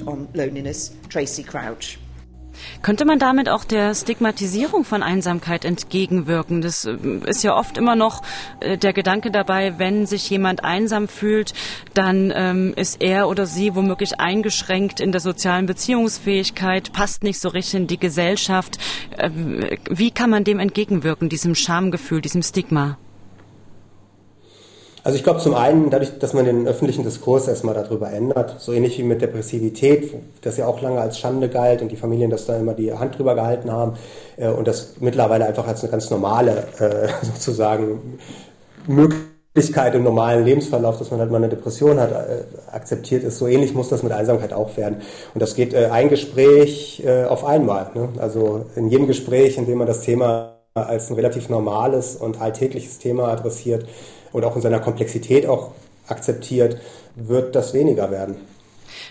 Könnte 2.83 3.05
man 3.05 3.19
damit 3.19 3.49
auch 3.49 3.65
der 3.65 3.95
Stigmatisierung 3.95 4.85
von 4.85 5.03
Einsamkeit 5.03 5.65
entgegenwirken? 5.65 6.63
Das 6.63 6.85
äh, 6.85 6.97
ist 7.27 7.43
ja 7.43 7.57
oft 7.57 7.77
immer 7.77 7.97
noch 7.97 8.23
äh, 8.61 8.79
der 8.79 8.93
Gedanke 8.93 9.31
dabei, 9.31 9.79
wenn 9.79 10.07
sich 10.07 10.29
jemand 10.31 10.65
einsam 10.65 11.09
fühlt, 11.09 11.55
dann 11.95 12.33
ähm, 12.35 12.73
ist 12.77 13.03
er 13.03 13.29
oder 13.29 13.47
sie 13.47 13.75
womöglich 13.75 14.21
eingeschränkt 14.21 15.01
in 15.01 15.13
der 15.13 15.21
sozialen 15.21 15.67
Beziehungsfähigkeit, 15.67 16.93
passt 16.93 17.23
nicht 17.23 17.41
so 17.41 17.49
richtig 17.49 17.81
in 17.81 17.87
die 17.87 17.99
Gesellschaft. 17.99 18.79
Äh, 19.17 19.31
wie 19.89 20.11
kann 20.11 20.31
man 20.31 20.45
dem 20.45 20.59
entgegenwirken, 20.59 21.29
diesem 21.29 21.55
Schamgefühl, 21.55 22.21
diesem 22.21 22.43
Stigma? 22.43 22.99
Also 25.03 25.17
ich 25.17 25.25
glaube 25.25 25.41
zum 25.41 25.55
einen 25.55 25.89
dadurch, 25.89 26.19
dass 26.19 26.35
man 26.35 26.45
den 26.45 26.69
öffentlichen 26.69 27.05
Diskurs 27.05 27.49
erstmal 27.49 27.75
darüber 27.75 28.11
ändert, 28.11 28.61
so 28.61 28.73
ähnlich 28.73 28.99
wie 28.99 29.03
mit 29.03 29.23
Depressivität, 29.23 30.13
das 30.43 30.59
ja 30.59 30.67
auch 30.67 30.83
lange 30.83 31.01
als 31.01 31.19
Schande 31.19 31.49
galt 31.49 31.81
und 31.81 31.91
die 31.91 31.97
Familien 31.97 32.31
das 32.31 32.45
da 32.45 32.57
immer 32.57 32.75
die 32.75 32.93
Hand 32.93 33.19
drüber 33.19 33.35
gehalten 33.35 33.73
haben 33.73 33.97
äh, 34.37 34.49
und 34.49 34.69
das 34.69 34.97
mittlerweile 35.01 35.47
einfach 35.47 35.67
als 35.67 35.83
eine 35.83 35.91
ganz 35.91 36.11
normale 36.11 36.65
äh, 36.79 37.09
sozusagen 37.23 38.19
Möglichkeit 38.87 39.95
im 39.95 40.05
normalen 40.05 40.45
Lebensverlauf, 40.45 40.99
dass 40.99 41.11
man 41.11 41.21
halt 41.21 41.31
mal 41.31 41.39
eine 41.39 41.49
Depression 41.49 41.99
hat, 41.99 42.11
äh, 42.11 42.43
akzeptiert 42.71 43.25
ist. 43.25 43.39
So 43.39 43.47
ähnlich 43.47 43.73
muss 43.73 43.89
das 43.89 44.03
mit 44.03 44.13
Einsamkeit 44.13 44.53
auch 44.53 44.77
werden. 44.77 45.01
Und 45.33 45.41
das 45.41 45.55
geht 45.55 45.73
äh, 45.73 45.87
ein 45.87 46.11
Gespräch 46.11 47.03
äh, 47.07 47.25
auf 47.25 47.47
einmal. 47.47 47.91
Ne? 47.95 48.11
Also 48.19 48.67
in 48.77 48.91
jedem 48.91 49.07
Gespräch, 49.07 49.57
in 49.57 49.65
dem 49.65 49.79
man 49.79 49.87
das 49.87 50.03
Thema 50.03 50.57
als 50.75 51.11
ein 51.11 51.15
relativ 51.15 51.49
normales 51.49 52.17
und 52.17 52.41
alltägliches 52.41 52.99
Thema 52.99 53.29
adressiert, 53.29 53.87
und 54.33 54.45
auch 54.45 54.57
in 54.57 54.63
seiner 54.63 54.81
Komplexität 54.81 55.47
auch 55.47 55.73
akzeptiert, 56.09 56.79
wird 57.17 57.55
das 57.55 57.75
weniger 57.75 58.11
werden. 58.11 58.37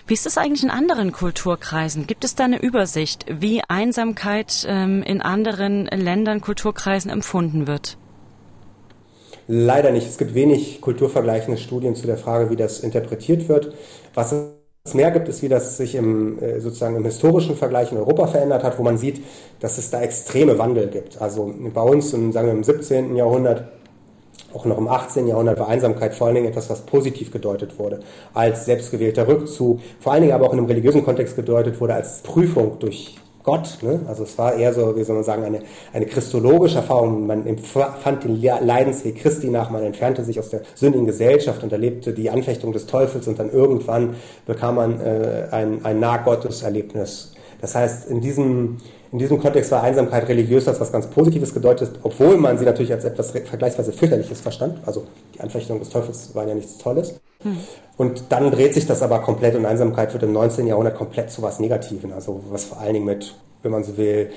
Wie 0.06 0.14
ist 0.14 0.26
es 0.26 0.38
eigentlich 0.38 0.62
in 0.62 0.70
anderen 0.70 1.12
Kulturkreisen? 1.12 2.06
Gibt 2.06 2.24
es 2.24 2.34
da 2.34 2.44
eine 2.44 2.60
Übersicht, 2.60 3.26
wie 3.28 3.62
Einsamkeit 3.68 4.66
ähm, 4.68 5.02
in 5.02 5.20
anderen 5.20 5.86
Ländern, 5.86 6.40
Kulturkreisen 6.40 7.10
empfunden 7.10 7.66
wird? 7.66 7.96
Leider 9.46 9.90
nicht. 9.90 10.06
Es 10.06 10.18
gibt 10.18 10.34
wenig 10.34 10.80
kulturvergleichende 10.80 11.58
Studien 11.58 11.96
zu 11.96 12.06
der 12.06 12.16
Frage, 12.16 12.50
wie 12.50 12.56
das 12.56 12.80
interpretiert 12.80 13.48
wird. 13.48 13.74
Was 14.14 14.32
es 14.84 14.94
mehr 14.94 15.10
gibt, 15.10 15.28
ist, 15.28 15.42
wie 15.42 15.48
das 15.48 15.76
sich 15.76 15.94
im, 15.94 16.40
äh, 16.40 16.60
sozusagen 16.60 16.96
im 16.96 17.04
historischen 17.04 17.56
Vergleich 17.56 17.90
in 17.90 17.98
Europa 17.98 18.28
verändert 18.28 18.62
hat, 18.62 18.78
wo 18.78 18.82
man 18.82 18.96
sieht, 18.96 19.24
dass 19.60 19.78
es 19.78 19.90
da 19.90 20.02
extreme 20.02 20.58
Wandel 20.58 20.88
gibt. 20.88 21.20
Also 21.20 21.52
bei 21.74 21.82
uns 21.82 22.12
im, 22.12 22.32
sagen 22.32 22.46
wir, 22.46 22.54
im 22.54 22.64
17. 22.64 23.16
Jahrhundert 23.16 23.68
auch 24.54 24.64
noch 24.64 24.78
im 24.78 24.88
18. 24.88 25.26
Jahrhundert 25.26 25.58
war 25.58 25.68
Einsamkeit 25.68 26.14
vor 26.14 26.26
allen 26.26 26.36
Dingen 26.36 26.48
etwas, 26.48 26.70
was 26.70 26.82
positiv 26.82 27.30
gedeutet 27.30 27.78
wurde, 27.78 28.00
als 28.34 28.64
selbstgewählter 28.64 29.28
Rückzug, 29.28 29.80
vor 30.00 30.12
allen 30.12 30.22
Dingen 30.22 30.34
aber 30.34 30.46
auch 30.46 30.52
in 30.52 30.58
einem 30.58 30.68
religiösen 30.68 31.04
Kontext 31.04 31.36
gedeutet 31.36 31.80
wurde, 31.80 31.94
als 31.94 32.20
Prüfung 32.22 32.78
durch 32.78 33.16
Gott. 33.42 33.78
Ne? 33.82 34.00
Also 34.06 34.24
es 34.24 34.36
war 34.36 34.54
eher 34.54 34.72
so, 34.74 34.96
wie 34.96 35.02
soll 35.02 35.14
man 35.14 35.24
sagen, 35.24 35.44
eine, 35.44 35.60
eine 35.92 36.06
christologische 36.06 36.76
Erfahrung. 36.76 37.26
Man 37.26 37.46
empfand 37.46 38.24
den 38.24 38.40
Leidensweg 38.40 39.16
Christi 39.16 39.48
nach, 39.48 39.70
man 39.70 39.82
entfernte 39.82 40.24
sich 40.24 40.38
aus 40.38 40.50
der 40.50 40.62
sündigen 40.74 41.06
Gesellschaft 41.06 41.62
und 41.62 41.72
erlebte 41.72 42.12
die 42.12 42.30
Anfechtung 42.30 42.72
des 42.72 42.86
Teufels 42.86 43.26
und 43.28 43.38
dann 43.38 43.50
irgendwann 43.50 44.16
bekam 44.46 44.74
man 44.76 45.00
äh, 45.00 45.48
ein, 45.50 45.84
ein 45.84 46.00
Nah-Gottes-Erlebnis. 46.00 47.32
Das 47.60 47.74
heißt, 47.74 48.08
in 48.08 48.20
diesem, 48.20 48.78
in 49.12 49.18
diesem 49.18 49.38
Kontext 49.38 49.70
war 49.70 49.82
Einsamkeit 49.82 50.28
religiös 50.28 50.66
als 50.68 50.80
was 50.80 50.92
ganz 50.92 51.06
Positives 51.06 51.52
gedeutet, 51.52 51.98
obwohl 52.02 52.36
man 52.36 52.58
sie 52.58 52.64
natürlich 52.64 52.92
als 52.92 53.04
etwas 53.04 53.30
vergleichsweise 53.30 53.92
fürchterliches 53.92 54.40
verstand. 54.40 54.78
Also 54.86 55.06
die 55.34 55.40
Anfechtung 55.40 55.78
des 55.78 55.90
Teufels 55.90 56.34
war 56.34 56.46
ja 56.46 56.54
nichts 56.54 56.78
Tolles. 56.78 57.20
Hm. 57.42 57.58
Und 57.96 58.24
dann 58.30 58.50
dreht 58.50 58.74
sich 58.74 58.86
das 58.86 59.02
aber 59.02 59.20
komplett 59.20 59.54
und 59.54 59.66
Einsamkeit 59.66 60.12
wird 60.12 60.22
im 60.22 60.32
19. 60.32 60.66
Jahrhundert 60.66 60.96
komplett 60.96 61.30
zu 61.30 61.42
was 61.42 61.60
Negativen. 61.60 62.12
Also 62.12 62.40
was 62.50 62.64
vor 62.64 62.78
allen 62.80 62.94
Dingen 62.94 63.06
mit, 63.06 63.34
wenn 63.62 63.72
man 63.72 63.84
so 63.84 63.96
will, 63.98 64.30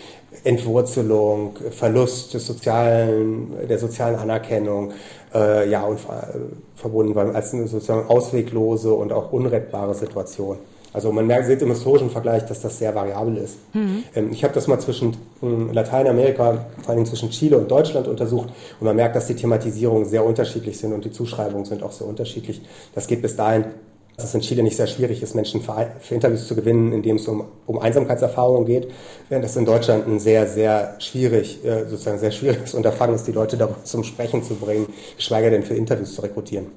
Entwurzelung, 0.44 1.56
Verlust 1.72 2.34
des 2.34 2.46
sozialen, 2.46 3.68
der 3.70 3.80
sozialen 3.80 4.16
Anerkennung, 4.16 4.92
äh, 5.34 5.70
ja, 5.70 5.84
und 5.84 5.98
äh, 6.00 6.38
verbunden 6.76 7.16
war 7.16 7.34
als 7.34 7.54
eine 7.54 7.68
sozusagen 7.68 8.08
ausweglose 8.10 8.94
und 8.94 9.14
auch 9.14 9.32
unrettbare 9.32 9.96
Situation. 9.96 10.58
Also 10.94 11.12
man 11.12 11.28
merkt, 11.28 11.48
sieht 11.48 11.62
im 11.62 11.70
historischen 11.70 12.10
Vergleich, 12.12 12.46
dass 12.46 12.62
das 12.62 12.78
sehr 12.78 12.94
variabel 12.94 13.38
ist. 13.38 13.58
Mhm. 13.74 14.04
Ähm, 14.16 14.32
ich 14.32 14.44
habe 14.44 14.54
das 14.54 14.68
mal 14.68 14.80
zwischen 14.80 15.18
ähm, 15.42 15.74
Lateinamerika, 15.74 16.66
vor 16.82 16.94
allem 16.94 17.06
zwischen 17.06 17.32
Chile 17.32 17.58
und 17.58 17.70
Deutschland 17.70 18.08
untersucht 18.08 18.50
und 18.80 18.86
man 18.86 18.96
merkt, 18.96 19.16
dass 19.16 19.28
die 19.28 19.36
Thematisierungen 19.36 20.06
sehr 20.06 20.24
unterschiedlich 20.24 20.78
sind 20.78 20.94
und 20.94 21.04
die 21.04 21.12
Zuschreibungen 21.12 21.66
sind 21.66 21.84
auch 21.84 21.92
sehr 21.92 22.08
unterschiedlich. 22.08 22.62
Das 22.94 23.08
geht 23.08 23.22
bis 23.22 23.36
dahin, 23.36 23.66
dass 24.16 24.26
es 24.26 24.36
in 24.36 24.42
Chile 24.42 24.62
nicht 24.62 24.78
sehr 24.78 24.88
schwierig 24.88 25.24
ist, 25.24 25.34
Menschen 25.34 25.62
für, 25.62 25.92
für 26.00 26.16
Interviews 26.16 26.48
zu 26.48 26.56
gewinnen, 26.56 26.94
indem 26.94 27.16
es 27.16 27.28
um, 27.28 27.46
um 27.66 27.80
Einsamkeitserfahrungen 27.80 28.66
geht, 28.66 28.92
während 29.30 29.44
es 29.46 29.56
in 29.56 29.66
Deutschland 29.66 30.08
ein 30.08 30.20
sehr, 30.20 30.48
sehr 30.48 30.96
schwierig, 31.00 31.66
äh, 31.66 31.86
sozusagen 31.90 32.20
sehr 32.20 32.32
schwieriges 32.32 32.76
Unterfangen 32.76 33.16
ist, 33.16 33.26
die 33.26 33.32
Leute 33.32 33.58
darüber 33.58 33.84
zum 33.84 34.04
Sprechen 34.04 34.44
zu 34.44 34.56
bringen, 34.56 34.88
geschweige 35.16 35.50
denn 35.50 35.64
für 35.64 35.74
Interviews 35.74 36.14
zu 36.14 36.22
rekrutieren. 36.22 36.68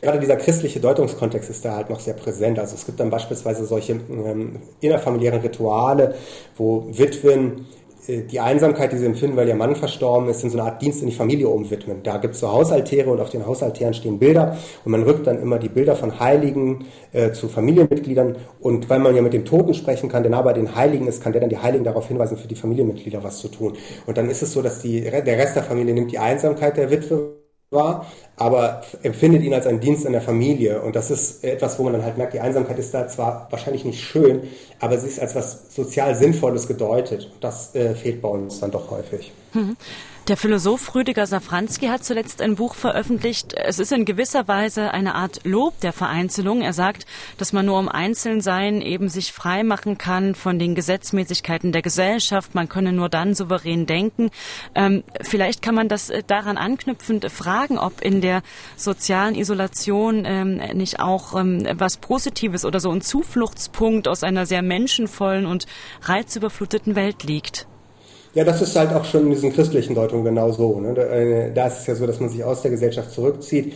Gerade 0.00 0.18
dieser 0.18 0.36
christliche 0.36 0.80
Deutungskontext 0.80 1.50
ist 1.50 1.64
da 1.64 1.76
halt 1.76 1.90
noch 1.90 2.00
sehr 2.00 2.14
präsent. 2.14 2.58
Also 2.58 2.74
es 2.74 2.86
gibt 2.86 3.00
dann 3.00 3.10
beispielsweise 3.10 3.64
solche 3.64 3.92
ähm, 3.92 4.60
innerfamiliären 4.80 5.40
Rituale, 5.40 6.14
wo 6.56 6.86
Witwen 6.90 7.66
äh, 8.08 8.22
die 8.22 8.40
Einsamkeit, 8.40 8.92
die 8.92 8.98
sie 8.98 9.06
empfinden, 9.06 9.36
weil 9.36 9.48
ihr 9.48 9.54
Mann 9.54 9.74
verstorben 9.74 10.28
ist, 10.28 10.42
in 10.44 10.50
so 10.50 10.58
eine 10.58 10.70
Art 10.70 10.82
Dienst 10.82 11.00
in 11.02 11.08
die 11.08 11.14
Familie 11.14 11.48
umwidmen. 11.48 12.02
Da 12.02 12.18
gibt 12.18 12.34
es 12.34 12.40
so 12.40 12.50
Hausaltäre 12.50 13.10
und 13.10 13.20
auf 13.20 13.30
den 13.30 13.46
Hausaltären 13.46 13.94
stehen 13.94 14.18
Bilder 14.18 14.56
und 14.84 14.92
man 14.92 15.02
rückt 15.02 15.26
dann 15.26 15.40
immer 15.40 15.58
die 15.58 15.68
Bilder 15.68 15.96
von 15.96 16.18
Heiligen 16.20 16.86
äh, 17.12 17.32
zu 17.32 17.48
Familienmitgliedern 17.48 18.36
und 18.60 18.88
weil 18.88 18.98
man 18.98 19.14
ja 19.14 19.22
mit 19.22 19.32
dem 19.32 19.44
Toten 19.44 19.74
sprechen 19.74 20.08
kann, 20.08 20.22
der 20.22 20.30
nah 20.30 20.42
bei 20.42 20.52
den 20.52 20.74
Heiligen 20.74 21.06
ist, 21.06 21.22
kann 21.22 21.32
der 21.32 21.40
dann 21.40 21.50
die 21.50 21.58
Heiligen 21.58 21.84
darauf 21.84 22.08
hinweisen, 22.08 22.36
für 22.36 22.48
die 22.48 22.54
Familienmitglieder 22.54 23.22
was 23.22 23.38
zu 23.38 23.48
tun. 23.48 23.74
Und 24.06 24.16
dann 24.16 24.30
ist 24.30 24.42
es 24.42 24.52
so, 24.52 24.62
dass 24.62 24.80
die, 24.80 25.00
der 25.00 25.38
Rest 25.38 25.56
der 25.56 25.62
Familie 25.62 25.94
nimmt 25.94 26.12
die 26.12 26.18
Einsamkeit 26.18 26.76
der 26.76 26.90
Witwe 26.90 27.36
war, 27.70 28.06
aber 28.36 28.82
empfindet 29.02 29.42
ihn 29.42 29.54
als 29.54 29.66
einen 29.66 29.80
Dienst 29.80 30.06
an 30.06 30.12
der 30.12 30.20
Familie. 30.20 30.82
Und 30.82 30.94
das 30.94 31.10
ist 31.10 31.42
etwas, 31.42 31.78
wo 31.78 31.84
man 31.84 31.94
dann 31.94 32.04
halt 32.04 32.18
merkt, 32.18 32.34
die 32.34 32.40
Einsamkeit 32.40 32.78
ist 32.78 32.92
da 32.92 33.08
zwar 33.08 33.48
wahrscheinlich 33.50 33.84
nicht 33.84 34.02
schön, 34.02 34.42
aber 34.78 34.98
sie 34.98 35.08
ist 35.08 35.20
als 35.20 35.34
was 35.34 35.74
sozial 35.74 36.14
Sinnvolles 36.14 36.68
gedeutet. 36.68 37.30
Und 37.32 37.42
das 37.44 37.74
äh, 37.74 37.94
fehlt 37.94 38.20
bei 38.20 38.28
uns 38.28 38.60
dann 38.60 38.70
doch 38.70 38.90
häufig. 38.90 39.32
Mhm. 39.54 39.76
Der 40.28 40.36
Philosoph 40.36 40.92
Rüdiger 40.96 41.24
Safranski 41.24 41.86
hat 41.86 42.02
zuletzt 42.02 42.42
ein 42.42 42.56
Buch 42.56 42.74
veröffentlicht. 42.74 43.54
Es 43.54 43.78
ist 43.78 43.92
in 43.92 44.04
gewisser 44.04 44.48
Weise 44.48 44.90
eine 44.90 45.14
Art 45.14 45.38
Lob 45.44 45.78
der 45.82 45.92
Vereinzelung. 45.92 46.62
Er 46.62 46.72
sagt, 46.72 47.06
dass 47.38 47.52
man 47.52 47.66
nur 47.66 47.78
um 47.78 47.88
Einzelnsein 47.88 48.82
eben 48.82 49.08
sich 49.08 49.32
frei 49.32 49.62
machen 49.62 49.98
kann 49.98 50.34
von 50.34 50.58
den 50.58 50.74
Gesetzmäßigkeiten 50.74 51.70
der 51.70 51.82
Gesellschaft. 51.82 52.56
Man 52.56 52.68
könne 52.68 52.92
nur 52.92 53.08
dann 53.08 53.36
souverän 53.36 53.86
denken. 53.86 54.30
Ähm, 54.74 55.04
vielleicht 55.22 55.62
kann 55.62 55.76
man 55.76 55.88
das 55.88 56.10
äh, 56.10 56.24
daran 56.26 56.56
anknüpfend 56.56 57.30
fragen, 57.30 57.78
ob 57.78 58.00
in 58.00 58.20
der 58.26 58.42
sozialen 58.76 59.36
Isolation 59.36 60.24
ähm, 60.26 60.60
nicht 60.74 60.98
auch 60.98 61.38
ähm, 61.38 61.64
was 61.74 61.96
Positives 61.96 62.64
oder 62.64 62.80
so 62.80 62.90
ein 62.90 63.00
Zufluchtspunkt 63.00 64.08
aus 64.08 64.24
einer 64.24 64.46
sehr 64.46 64.62
menschenvollen 64.62 65.46
und 65.46 65.66
reizüberfluteten 66.02 66.96
Welt 66.96 67.22
liegt. 67.22 67.68
Ja, 68.34 68.42
das 68.42 68.60
ist 68.60 68.74
halt 68.74 68.92
auch 68.92 69.04
schon 69.04 69.22
in 69.22 69.30
diesen 69.30 69.52
christlichen 69.52 69.94
Deutungen 69.94 70.24
genau 70.24 70.50
so. 70.50 70.80
Ne? 70.80 70.92
Da, 70.94 71.02
äh, 71.02 71.68
ist 71.68 71.78
es 71.78 71.86
ja 71.86 71.94
so, 71.94 72.06
dass 72.06 72.18
man 72.18 72.30
sich 72.30 72.42
aus 72.42 72.62
der 72.62 72.72
Gesellschaft 72.72 73.12
zurückzieht. 73.12 73.74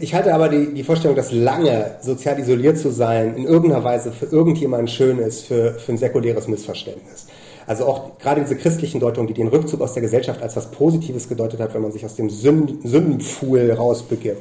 Ich 0.00 0.14
halte 0.14 0.34
aber 0.34 0.48
die, 0.48 0.72
die 0.72 0.82
Vorstellung, 0.82 1.14
dass 1.14 1.30
lange 1.30 1.96
sozial 2.00 2.38
isoliert 2.38 2.78
zu 2.78 2.90
sein 2.90 3.36
in 3.36 3.44
irgendeiner 3.44 3.84
Weise 3.84 4.12
für 4.12 4.26
irgendjemanden 4.26 4.88
schön 4.88 5.18
ist, 5.18 5.46
für, 5.46 5.74
für 5.74 5.92
ein 5.92 5.98
säkuläres 5.98 6.48
Missverständnis. 6.48 7.26
Also 7.66 7.86
auch 7.86 8.18
gerade 8.18 8.40
diese 8.40 8.56
christlichen 8.56 9.00
Deutungen, 9.00 9.28
die 9.28 9.34
den 9.34 9.48
Rückzug 9.48 9.80
aus 9.80 9.92
der 9.94 10.02
Gesellschaft 10.02 10.42
als 10.42 10.56
was 10.56 10.70
Positives 10.70 11.28
gedeutet 11.28 11.60
hat, 11.60 11.74
wenn 11.74 11.82
man 11.82 11.92
sich 11.92 12.04
aus 12.04 12.14
dem 12.14 12.30
Sünd 12.30 12.82
Sündenpfuhl 12.84 13.72
rausbegibt, 13.72 14.38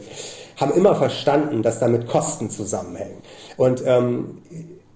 haben 0.57 0.73
immer 0.73 0.95
verstanden, 0.95 1.63
dass 1.63 1.79
damit 1.79 2.07
Kosten 2.07 2.49
zusammenhängen. 2.49 3.17
Und 3.57 3.83
ähm, 3.85 4.39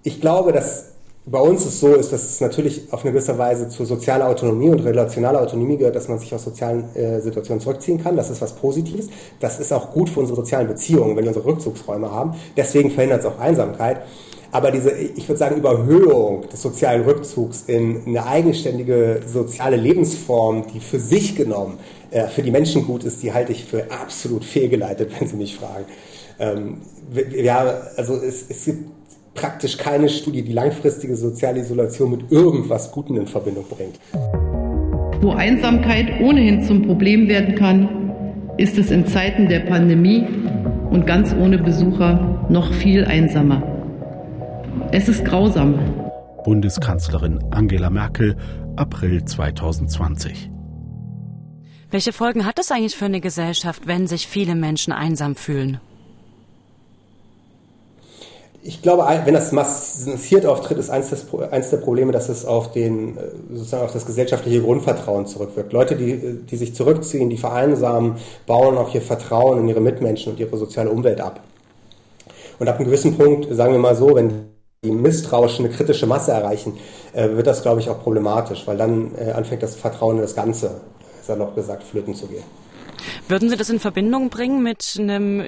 ich 0.02 0.20
glaube, 0.20 0.52
dass 0.52 0.92
bei 1.30 1.40
uns 1.40 1.64
es 1.64 1.80
so 1.80 1.94
ist, 1.94 2.12
dass 2.12 2.22
es 2.22 2.40
natürlich 2.40 2.92
auf 2.92 3.02
eine 3.02 3.12
gewisse 3.12 3.36
Weise 3.36 3.68
zur 3.68 3.86
sozialen 3.86 4.22
Autonomie 4.22 4.70
und 4.70 4.80
relationaler 4.80 5.42
Autonomie 5.42 5.76
gehört, 5.76 5.96
dass 5.96 6.08
man 6.08 6.18
sich 6.18 6.34
aus 6.34 6.44
sozialen 6.44 6.84
äh, 6.94 7.20
Situationen 7.20 7.60
zurückziehen 7.60 8.02
kann. 8.02 8.16
Das 8.16 8.30
ist 8.30 8.40
was 8.40 8.54
Positives. 8.54 9.08
Das 9.40 9.60
ist 9.60 9.72
auch 9.72 9.92
gut 9.92 10.08
für 10.08 10.20
unsere 10.20 10.36
sozialen 10.36 10.68
Beziehungen, 10.68 11.16
wenn 11.16 11.24
wir 11.24 11.30
unsere 11.30 11.46
Rückzugsräume 11.46 12.10
haben. 12.10 12.34
Deswegen 12.56 12.90
verhindert 12.90 13.20
es 13.20 13.26
auch 13.26 13.38
Einsamkeit. 13.38 14.02
Aber 14.50 14.70
diese, 14.70 14.92
ich 14.92 15.28
würde 15.28 15.38
sagen, 15.38 15.56
Überhöhung 15.56 16.48
des 16.48 16.62
sozialen 16.62 17.02
Rückzugs 17.02 17.64
in 17.66 18.06
eine 18.06 18.26
eigenständige 18.26 19.20
soziale 19.26 19.76
Lebensform, 19.76 20.64
die 20.72 20.80
für 20.80 20.98
sich 20.98 21.36
genommen 21.36 21.78
äh, 22.10 22.28
für 22.28 22.42
die 22.42 22.50
Menschen 22.50 22.86
gut 22.86 23.04
ist, 23.04 23.22
die 23.22 23.32
halte 23.32 23.52
ich 23.52 23.64
für 23.64 23.90
absolut 23.90 24.44
fehlgeleitet, 24.44 25.10
wenn 25.18 25.28
Sie 25.28 25.36
mich 25.36 25.56
fragen. 25.56 25.84
Ähm, 26.40 26.78
ja, 27.30 27.82
also 27.96 28.14
es, 28.14 28.46
es 28.48 28.64
gibt 28.64 28.84
praktisch 29.34 29.76
keine 29.76 30.08
Studie, 30.08 30.42
die 30.42 30.52
langfristige 30.52 31.14
soziale 31.14 31.60
Isolation 31.60 32.10
mit 32.10 32.32
irgendwas 32.32 32.90
Gutem 32.90 33.16
in 33.16 33.26
Verbindung 33.26 33.64
bringt. 33.68 34.00
Wo 35.20 35.32
Einsamkeit 35.32 36.20
ohnehin 36.20 36.62
zum 36.62 36.86
Problem 36.86 37.28
werden 37.28 37.54
kann, 37.54 38.54
ist 38.56 38.78
es 38.78 38.90
in 38.90 39.06
Zeiten 39.06 39.48
der 39.48 39.60
Pandemie 39.60 40.24
und 40.90 41.06
ganz 41.06 41.34
ohne 41.34 41.58
Besucher 41.58 42.46
noch 42.48 42.72
viel 42.72 43.04
einsamer. 43.04 43.77
Es 44.90 45.06
ist 45.06 45.24
grausam. 45.24 45.78
Bundeskanzlerin 46.44 47.44
Angela 47.50 47.90
Merkel, 47.90 48.36
April 48.76 49.22
2020. 49.22 50.50
Welche 51.90 52.12
Folgen 52.12 52.46
hat 52.46 52.58
es 52.58 52.70
eigentlich 52.70 52.96
für 52.96 53.04
eine 53.04 53.20
Gesellschaft, 53.20 53.86
wenn 53.86 54.06
sich 54.06 54.26
viele 54.26 54.54
Menschen 54.54 54.92
einsam 54.92 55.36
fühlen? 55.36 55.78
ich 58.68 58.82
glaube, 58.82 59.06
wenn 59.24 59.32
das 59.32 59.52
massiert 59.52 60.44
auftritt, 60.44 60.76
ist 60.78 60.90
eins, 60.90 61.08
des, 61.08 61.26
eins, 61.50 61.70
der 61.70 61.78
Probleme, 61.78 62.12
dass 62.12 62.28
es 62.28 62.44
auf 62.44 62.72
den, 62.72 63.16
äh, 63.16 63.20
sozusagen 63.54 63.84
auf 63.84 63.92
das 63.92 64.04
gesellschaftliche 64.04 64.60
Grundvertrauen 64.60 65.26
zurückwirkt. 65.26 65.72
Leute, 65.72 65.96
die, 65.96 66.40
die 66.44 66.56
sich 66.56 66.74
zurückziehen, 66.74 67.30
die 67.30 67.38
vereinsamen, 67.38 68.16
bauen 68.46 68.76
auch 68.76 68.94
ihr 68.94 69.00
Vertrauen 69.00 69.60
in 69.60 69.68
ihre 69.68 69.80
Mitmenschen 69.80 70.32
und 70.32 70.40
ihre 70.40 70.56
soziale 70.58 70.90
Umwelt 70.90 71.20
ab. 71.20 71.40
Und 72.58 72.68
ab 72.68 72.76
einem 72.76 72.86
gewissen 72.86 73.16
Punkt, 73.16 73.46
sagen 73.54 73.72
wir 73.72 73.78
mal 73.78 73.94
so, 73.94 74.14
wenn 74.14 74.47
die 74.84 74.92
misstrauisch 74.92 75.58
eine 75.58 75.70
kritische 75.70 76.06
Masse 76.06 76.30
erreichen, 76.30 76.78
äh, 77.12 77.30
wird 77.30 77.48
das, 77.48 77.62
glaube 77.62 77.80
ich, 77.80 77.90
auch 77.90 78.00
problematisch, 78.00 78.64
weil 78.66 78.76
dann 78.76 79.12
äh, 79.16 79.32
anfängt 79.32 79.62
das 79.64 79.74
Vertrauen 79.74 80.16
in 80.16 80.22
das 80.22 80.36
Ganze, 80.36 80.80
salopp 81.22 81.56
gesagt, 81.56 81.82
flöten 81.82 82.14
zu 82.14 82.28
gehen. 82.28 82.44
Würden 83.26 83.48
Sie 83.48 83.56
das 83.56 83.70
in 83.70 83.80
Verbindung 83.80 84.30
bringen 84.30 84.62
mit 84.62 84.96
einem 84.96 85.44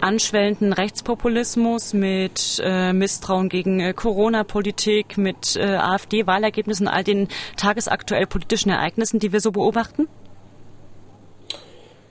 anschwellenden 0.00 0.72
Rechtspopulismus, 0.72 1.94
mit 1.94 2.60
äh, 2.64 2.92
Misstrauen 2.92 3.48
gegen 3.48 3.78
äh, 3.78 3.92
Corona-Politik, 3.94 5.18
mit 5.18 5.54
äh, 5.54 5.76
AfD-Wahlergebnissen, 5.76 6.88
all 6.88 7.04
den 7.04 7.28
tagesaktuell 7.56 8.26
politischen 8.26 8.70
Ereignissen, 8.70 9.20
die 9.20 9.32
wir 9.32 9.40
so 9.40 9.52
beobachten? 9.52 10.08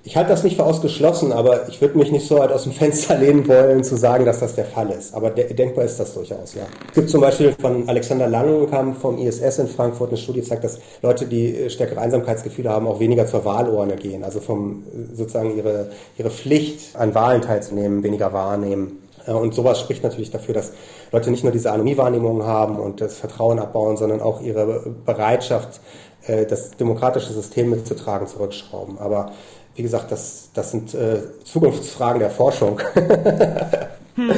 Ich 0.06 0.18
halte 0.18 0.32
das 0.32 0.44
nicht 0.44 0.58
für 0.58 0.66
ausgeschlossen, 0.66 1.32
aber 1.32 1.70
ich 1.70 1.80
würde 1.80 1.98
mich 1.98 2.12
nicht 2.12 2.28
so 2.28 2.38
weit 2.38 2.52
aus 2.52 2.64
dem 2.64 2.74
Fenster 2.74 3.18
lehnen 3.20 3.48
wollen, 3.48 3.86
zu 3.86 3.96
sagen, 3.96 4.26
dass 4.26 4.42
das 4.42 4.54
der 4.54 4.66
Fall 4.66 4.90
ist. 4.90 5.14
Aber 5.14 5.30
de 5.30 5.54
denkbar 5.54 5.86
ist 5.86 5.98
das 5.98 6.14
durchaus, 6.14 6.56
ja. 6.56 6.64
Es 6.90 6.94
gibt 6.94 7.10
zum 7.10 7.22
Beispiel 7.22 7.54
von 7.54 7.88
Alexander 7.88 8.28
Langenkamp 8.28 9.00
vom 9.00 9.18
ISS 9.18 9.60
in 9.60 9.68
Frankfurt 9.70 10.10
eine 10.10 10.18
Studie, 10.18 10.42
die 10.42 10.48
zeigt, 10.48 10.66
dass 10.66 10.80
Leute, 11.02 11.26
die 11.26 11.70
stärkere 11.70 12.02
Einsamkeitsgefühle 12.02 12.70
haben, 12.70 12.86
auch 12.86 13.00
weniger 13.00 13.26
zur 13.28 13.46
Wahlurne 13.46 13.96
gehen. 13.96 14.26
Also 14.26 14.42
vom, 14.42 14.84
sozusagen 15.14 15.56
ihre, 15.56 15.92
ihre 16.18 16.30
Pflicht, 16.30 16.98
an 16.98 17.16
Wahlen 17.16 17.42
teilzunehmen, 17.42 18.04
weniger 18.04 18.34
wahrnehmen. 18.34 19.04
Äh, 19.26 19.32
und 19.32 19.54
sowas 19.54 19.80
spricht 19.80 20.04
natürlich 20.04 20.32
dafür, 20.32 20.54
dass 20.54 20.74
Leute 21.14 21.32
nicht 21.32 21.44
nur 21.44 21.54
diese 21.54 21.72
Anomie-Wahrnehmung 21.72 22.44
haben 22.44 22.78
und 22.78 23.00
das 23.00 23.16
Vertrauen 23.16 23.58
abbauen, 23.58 23.96
sondern 23.96 24.20
auch 24.20 24.42
ihre 24.42 24.82
Bereitschaft, 25.06 25.80
äh, 26.28 26.46
das 26.46 26.72
demokratische 26.72 27.32
System 27.32 27.70
mitzutragen, 27.70 28.28
zurückschrauben. 28.28 28.98
Aber 28.98 29.32
wie 29.76 29.82
gesagt, 29.82 30.12
das, 30.12 30.50
das 30.54 30.72
sind 30.72 30.94
äh, 30.94 31.22
Zukunftsfragen 31.44 32.20
der 32.20 32.30
Forschung. 32.30 32.80
hm. 34.16 34.32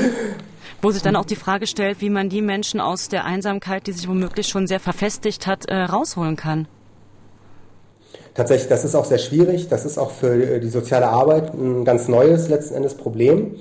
Wo 0.81 0.91
sich 0.91 1.01
dann 1.01 1.15
auch 1.15 1.25
die 1.25 1.35
Frage 1.35 1.67
stellt, 1.67 2.01
wie 2.01 2.09
man 2.09 2.29
die 2.29 2.41
Menschen 2.41 2.79
aus 2.79 3.09
der 3.09 3.25
Einsamkeit, 3.25 3.87
die 3.87 3.91
sich 3.91 4.07
womöglich 4.07 4.47
schon 4.47 4.67
sehr 4.67 4.79
verfestigt 4.79 5.47
hat, 5.47 5.65
äh, 5.65 5.75
rausholen 5.75 6.35
kann. 6.35 6.67
Tatsächlich, 8.35 8.67
das 8.67 8.83
ist 8.83 8.95
auch 8.95 9.05
sehr 9.05 9.17
schwierig. 9.17 9.69
Das 9.69 9.85
ist 9.85 9.97
auch 9.97 10.11
für 10.11 10.33
äh, 10.33 10.59
die 10.59 10.69
soziale 10.69 11.07
Arbeit 11.07 11.53
ein 11.53 11.85
ganz 11.85 12.07
neues 12.07 12.49
letzten 12.49 12.75
Endes 12.75 12.95
Problem. 12.95 13.55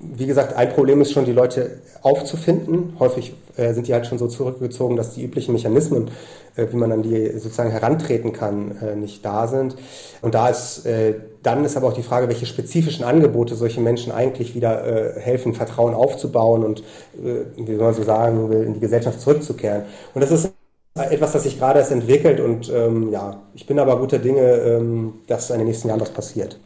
Wie 0.00 0.26
gesagt, 0.26 0.54
ein 0.54 0.70
Problem 0.70 1.00
ist 1.00 1.12
schon, 1.12 1.24
die 1.24 1.32
Leute 1.32 1.78
aufzufinden. 2.02 2.96
Häufig 2.98 3.34
äh, 3.56 3.72
sind 3.72 3.88
die 3.88 3.94
halt 3.94 4.06
schon 4.06 4.18
so 4.18 4.26
zurückgezogen, 4.26 4.96
dass 4.96 5.14
die 5.14 5.22
üblichen 5.22 5.52
Mechanismen, 5.52 6.10
äh, 6.56 6.66
wie 6.70 6.76
man 6.76 6.92
an 6.92 7.02
die 7.02 7.38
sozusagen 7.38 7.70
herantreten 7.70 8.32
kann, 8.32 8.76
äh, 8.82 8.96
nicht 8.96 9.24
da 9.24 9.46
sind. 9.46 9.76
Und 10.22 10.34
da 10.34 10.48
ist, 10.48 10.86
äh, 10.86 11.14
dann 11.42 11.64
ist 11.64 11.76
aber 11.76 11.88
auch 11.88 11.92
die 11.92 12.02
Frage, 12.02 12.28
welche 12.28 12.46
spezifischen 12.46 13.04
Angebote 13.04 13.54
solche 13.54 13.80
Menschen 13.80 14.12
eigentlich 14.12 14.54
wieder 14.54 15.16
äh, 15.16 15.20
helfen, 15.20 15.54
Vertrauen 15.54 15.94
aufzubauen 15.94 16.64
und, 16.64 16.82
wie 17.14 17.76
soll 17.76 17.84
man 17.84 17.94
so 17.94 18.02
sagen 18.02 18.50
in 18.52 18.74
die 18.74 18.80
Gesellschaft 18.80 19.20
zurückzukehren. 19.20 19.84
Und 20.14 20.22
das 20.22 20.30
ist 20.30 20.52
etwas, 20.94 21.32
das 21.32 21.42
sich 21.42 21.58
gerade 21.58 21.80
erst 21.80 21.90
entwickelt 21.90 22.40
und 22.40 22.70
ähm, 22.72 23.10
ja, 23.10 23.42
ich 23.54 23.66
bin 23.66 23.78
aber 23.78 23.98
guter 23.98 24.18
Dinge, 24.18 24.40
ähm, 24.40 25.14
dass 25.26 25.50
in 25.50 25.58
den 25.58 25.66
nächsten 25.66 25.88
Jahren 25.88 26.00
was 26.00 26.10
passiert. 26.10 26.58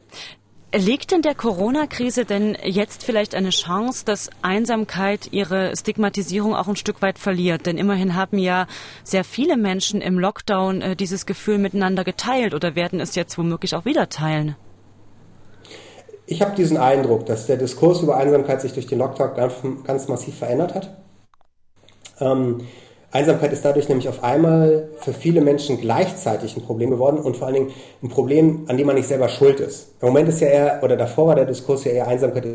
Liegt 0.75 1.13
in 1.13 1.23
der 1.23 1.35
Corona-Krise 1.35 2.27
denn 2.27 2.55
jetzt 2.63 3.03
vielleicht 3.03 3.35
eine 3.35 3.49
Chance, 3.49 4.05
dass 4.05 4.29
Einsamkeit 4.43 5.33
ihre 5.33 5.75
Stigmatisierung 5.75 6.55
auch 6.55 6.69
ein 6.69 6.77
Stück 6.77 7.01
weit 7.01 7.19
verliert? 7.19 7.65
Denn 7.65 7.79
immerhin 7.79 8.15
haben 8.15 8.37
ja 8.37 8.67
sehr 9.03 9.25
viele 9.25 9.57
Menschen 9.57 10.03
im 10.03 10.19
Lockdown 10.19 10.83
äh, 10.83 10.95
dieses 10.95 11.25
Gefühl 11.25 11.57
miteinander 11.57 12.05
geteilt 12.05 12.53
oder 12.53 12.75
werden 12.75 13.01
es 13.01 13.15
jetzt 13.15 13.39
womöglich 13.39 13.75
auch 13.75 13.87
wieder 13.87 14.11
teilen? 14.11 14.57
Ich 16.27 16.43
habe 16.43 16.55
diesen 16.55 16.77
Eindruck, 16.77 17.25
dass 17.25 17.47
der 17.47 17.57
Diskurs 17.57 18.03
über 18.03 18.19
Einsamkeit 18.19 18.61
sich 18.61 18.75
durch 18.75 18.87
den 18.87 18.99
Lockdown 18.99 19.35
ganz, 19.35 19.55
ganz 19.85 20.09
massiv 20.09 20.37
verändert 20.37 20.75
hat. 20.75 20.99
Ähm, 22.21 22.61
Einsamkeit 23.11 23.53
ist 23.53 23.65
dadurch 23.65 23.89
nämlich 23.89 24.09
auf 24.09 24.23
einmal 24.23 24.89
für 25.01 25.15
viele 25.15 25.41
Menschen 25.41 25.81
gleichzeitig 25.81 26.57
ein 26.57 26.63
Problem 26.63 26.91
geworden 26.91 27.19
und 27.19 27.37
vor 27.37 27.47
allen 27.47 27.55
Dingen 27.55 27.71
ein 28.03 28.11
Problem, 28.11 28.65
an 28.69 28.77
dem 28.77 28.87
man 28.87 28.97
nicht 28.97 29.09
selber 29.09 29.29
schuld 29.29 29.61
ist. 29.61 29.95
Im 30.01 30.09
Moment 30.09 30.29
ist 30.29 30.41
ja 30.41 30.49
eher, 30.49 30.81
oder 30.83 30.97
davor 30.97 31.29
war 31.29 31.35
der 31.35 31.47
Diskurs 31.47 31.85
ja 31.85 31.93
eher 31.93 32.07
Einsamkeit 32.07 32.47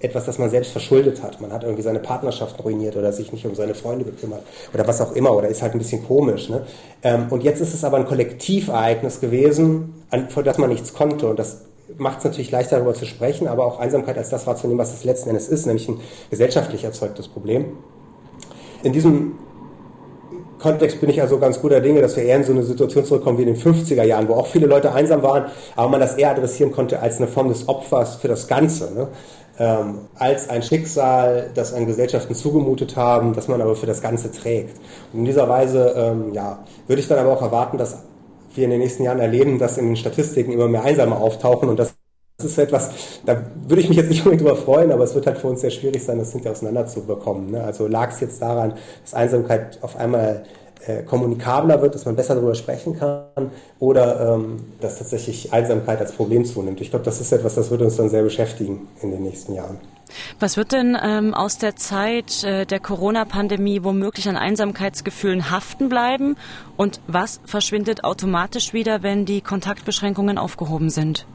etwas, 0.00 0.24
das 0.24 0.38
man 0.38 0.50
selbst 0.50 0.72
verschuldet 0.72 1.22
hat. 1.22 1.40
Man 1.40 1.52
hat 1.52 1.62
irgendwie 1.62 1.82
seine 1.82 2.00
Partnerschaften 2.00 2.60
ruiniert 2.60 2.96
oder 2.96 3.12
sich 3.12 3.32
nicht 3.32 3.46
um 3.46 3.54
seine 3.54 3.74
Freunde 3.74 4.04
gekümmert 4.04 4.42
oder 4.72 4.86
was 4.86 5.00
auch 5.00 5.12
immer 5.12 5.36
oder 5.36 5.48
ist 5.48 5.62
halt 5.62 5.74
ein 5.74 5.78
bisschen 5.78 6.04
komisch. 6.04 6.48
Ne? 6.48 6.66
Ähm, 7.02 7.26
und 7.30 7.44
jetzt 7.44 7.60
ist 7.60 7.74
es 7.74 7.84
aber 7.84 7.98
ein 7.98 8.06
Kollektivereignis 8.06 9.20
gewesen, 9.20 10.04
vor 10.30 10.42
das 10.42 10.58
man 10.58 10.70
nichts 10.70 10.94
konnte 10.94 11.28
und 11.28 11.38
das 11.38 11.66
macht 11.98 12.18
es 12.18 12.24
natürlich 12.24 12.50
leichter 12.50 12.76
darüber 12.76 12.94
zu 12.94 13.04
sprechen, 13.04 13.46
aber 13.46 13.66
auch 13.66 13.78
Einsamkeit 13.78 14.16
als 14.16 14.30
das 14.30 14.46
wahrzunehmen, 14.46 14.78
was 14.78 14.92
es 14.92 15.04
letzten 15.04 15.28
Endes 15.28 15.48
ist, 15.48 15.66
nämlich 15.66 15.86
ein 15.88 16.00
gesellschaftlich 16.30 16.82
erzeugtes 16.84 17.28
Problem. 17.28 17.76
In 18.82 18.92
diesem 18.92 19.32
Kontext 20.64 20.98
bin 20.98 21.10
ich 21.10 21.20
also 21.20 21.38
ganz 21.38 21.60
guter 21.60 21.82
Dinge, 21.82 22.00
dass 22.00 22.16
wir 22.16 22.22
eher 22.22 22.36
in 22.36 22.44
so 22.44 22.52
eine 22.52 22.62
Situation 22.62 23.04
zurückkommen 23.04 23.36
wie 23.36 23.42
in 23.42 23.52
den 23.52 23.56
50er 23.58 24.02
Jahren, 24.02 24.26
wo 24.28 24.32
auch 24.32 24.46
viele 24.46 24.66
Leute 24.66 24.94
einsam 24.94 25.22
waren, 25.22 25.44
aber 25.76 25.90
man 25.90 26.00
das 26.00 26.14
eher 26.14 26.30
adressieren 26.30 26.72
konnte 26.72 27.00
als 27.00 27.18
eine 27.18 27.26
Form 27.26 27.50
des 27.50 27.68
Opfers 27.68 28.16
für 28.16 28.28
das 28.28 28.48
Ganze. 28.48 28.94
Ne? 28.94 29.08
Ähm, 29.58 29.98
als 30.14 30.48
ein 30.48 30.62
Schicksal, 30.62 31.50
das 31.54 31.74
an 31.74 31.84
Gesellschaften 31.84 32.34
zugemutet 32.34 32.96
haben, 32.96 33.34
das 33.34 33.46
man 33.46 33.60
aber 33.60 33.76
für 33.76 33.84
das 33.84 34.00
Ganze 34.00 34.32
trägt. 34.32 34.78
Und 35.12 35.18
in 35.18 35.24
dieser 35.26 35.50
Weise 35.50 35.94
ähm, 35.98 36.32
ja, 36.32 36.64
würde 36.86 37.00
ich 37.02 37.08
dann 37.08 37.18
aber 37.18 37.34
auch 37.34 37.42
erwarten, 37.42 37.76
dass 37.76 37.98
wir 38.54 38.64
in 38.64 38.70
den 38.70 38.80
nächsten 38.80 39.02
Jahren 39.02 39.20
erleben, 39.20 39.58
dass 39.58 39.76
in 39.76 39.84
den 39.84 39.96
Statistiken 39.96 40.50
immer 40.50 40.68
mehr 40.68 40.84
Einsame 40.84 41.16
auftauchen 41.16 41.68
und 41.68 41.78
das 41.78 41.93
das 42.36 42.46
ist 42.46 42.58
etwas, 42.58 42.90
da 43.24 43.42
würde 43.68 43.80
ich 43.80 43.88
mich 43.88 43.96
jetzt 43.96 44.08
nicht 44.08 44.24
unbedingt 44.24 44.42
drüber 44.42 44.56
freuen, 44.56 44.90
aber 44.90 45.04
es 45.04 45.14
wird 45.14 45.26
halt 45.26 45.38
für 45.38 45.46
uns 45.46 45.60
sehr 45.60 45.70
schwierig 45.70 46.02
sein, 46.02 46.18
das 46.18 46.32
hinterher 46.32 46.52
auseinanderzubekommen. 46.52 47.52
Ne? 47.52 47.62
Also 47.62 47.86
lag 47.86 48.10
es 48.10 48.20
jetzt 48.20 48.42
daran, 48.42 48.74
dass 49.02 49.14
Einsamkeit 49.14 49.78
auf 49.82 49.96
einmal 49.96 50.44
äh, 50.86 51.02
kommunikabler 51.04 51.80
wird, 51.80 51.94
dass 51.94 52.04
man 52.04 52.16
besser 52.16 52.34
darüber 52.34 52.56
sprechen 52.56 52.98
kann 52.98 53.52
oder 53.78 54.34
ähm, 54.34 54.64
dass 54.80 54.98
tatsächlich 54.98 55.52
Einsamkeit 55.52 56.00
als 56.00 56.12
Problem 56.12 56.44
zunimmt. 56.44 56.80
Ich 56.80 56.90
glaube, 56.90 57.04
das 57.04 57.20
ist 57.20 57.30
etwas, 57.30 57.54
das 57.54 57.70
wird 57.70 57.82
uns 57.82 57.96
dann 57.96 58.10
sehr 58.10 58.22
beschäftigen 58.22 58.88
in 59.00 59.12
den 59.12 59.22
nächsten 59.22 59.54
Jahren. 59.54 59.78
Was 60.40 60.56
wird 60.56 60.72
denn 60.72 60.98
ähm, 61.02 61.34
aus 61.34 61.58
der 61.58 61.76
Zeit 61.76 62.42
äh, 62.42 62.66
der 62.66 62.80
Corona-Pandemie 62.80 63.84
womöglich 63.84 64.28
an 64.28 64.36
Einsamkeitsgefühlen 64.36 65.50
haften 65.50 65.88
bleiben 65.88 66.36
und 66.76 67.00
was 67.06 67.40
verschwindet 67.44 68.02
automatisch 68.04 68.72
wieder, 68.72 69.02
wenn 69.04 69.24
die 69.24 69.40
Kontaktbeschränkungen 69.40 70.36
aufgehoben 70.36 70.90
sind? 70.90 71.26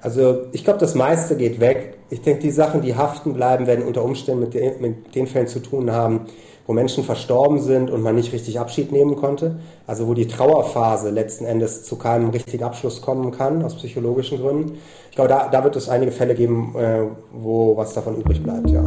Also 0.00 0.46
ich 0.52 0.64
glaube, 0.64 0.78
das 0.78 0.94
meiste 0.94 1.36
geht 1.36 1.60
weg. 1.60 1.98
Ich 2.10 2.22
denke, 2.22 2.42
die 2.42 2.50
Sachen, 2.50 2.82
die 2.82 2.94
haften 2.94 3.34
bleiben, 3.34 3.66
werden 3.66 3.84
unter 3.84 4.04
Umständen 4.04 4.40
mit 4.40 4.54
den, 4.54 4.80
mit 4.80 5.14
den 5.14 5.26
Fällen 5.26 5.48
zu 5.48 5.60
tun 5.60 5.90
haben, 5.90 6.26
wo 6.66 6.72
Menschen 6.72 7.04
verstorben 7.04 7.60
sind 7.60 7.90
und 7.90 8.02
man 8.02 8.14
nicht 8.14 8.32
richtig 8.32 8.58
Abschied 8.58 8.92
nehmen 8.92 9.16
konnte. 9.16 9.58
Also 9.86 10.06
wo 10.06 10.14
die 10.14 10.26
Trauerphase 10.26 11.10
letzten 11.10 11.44
Endes 11.44 11.84
zu 11.84 11.96
keinem 11.96 12.30
richtigen 12.30 12.64
Abschluss 12.64 13.00
kommen 13.02 13.32
kann, 13.32 13.62
aus 13.62 13.76
psychologischen 13.76 14.38
Gründen. 14.38 14.78
Ich 15.10 15.16
glaube, 15.16 15.28
da, 15.28 15.48
da 15.48 15.64
wird 15.64 15.76
es 15.76 15.88
einige 15.88 16.12
Fälle 16.12 16.34
geben, 16.34 16.74
äh, 16.76 17.02
wo 17.32 17.76
was 17.76 17.94
davon 17.94 18.16
übrig 18.16 18.42
bleibt, 18.42 18.70
ja. 18.70 18.84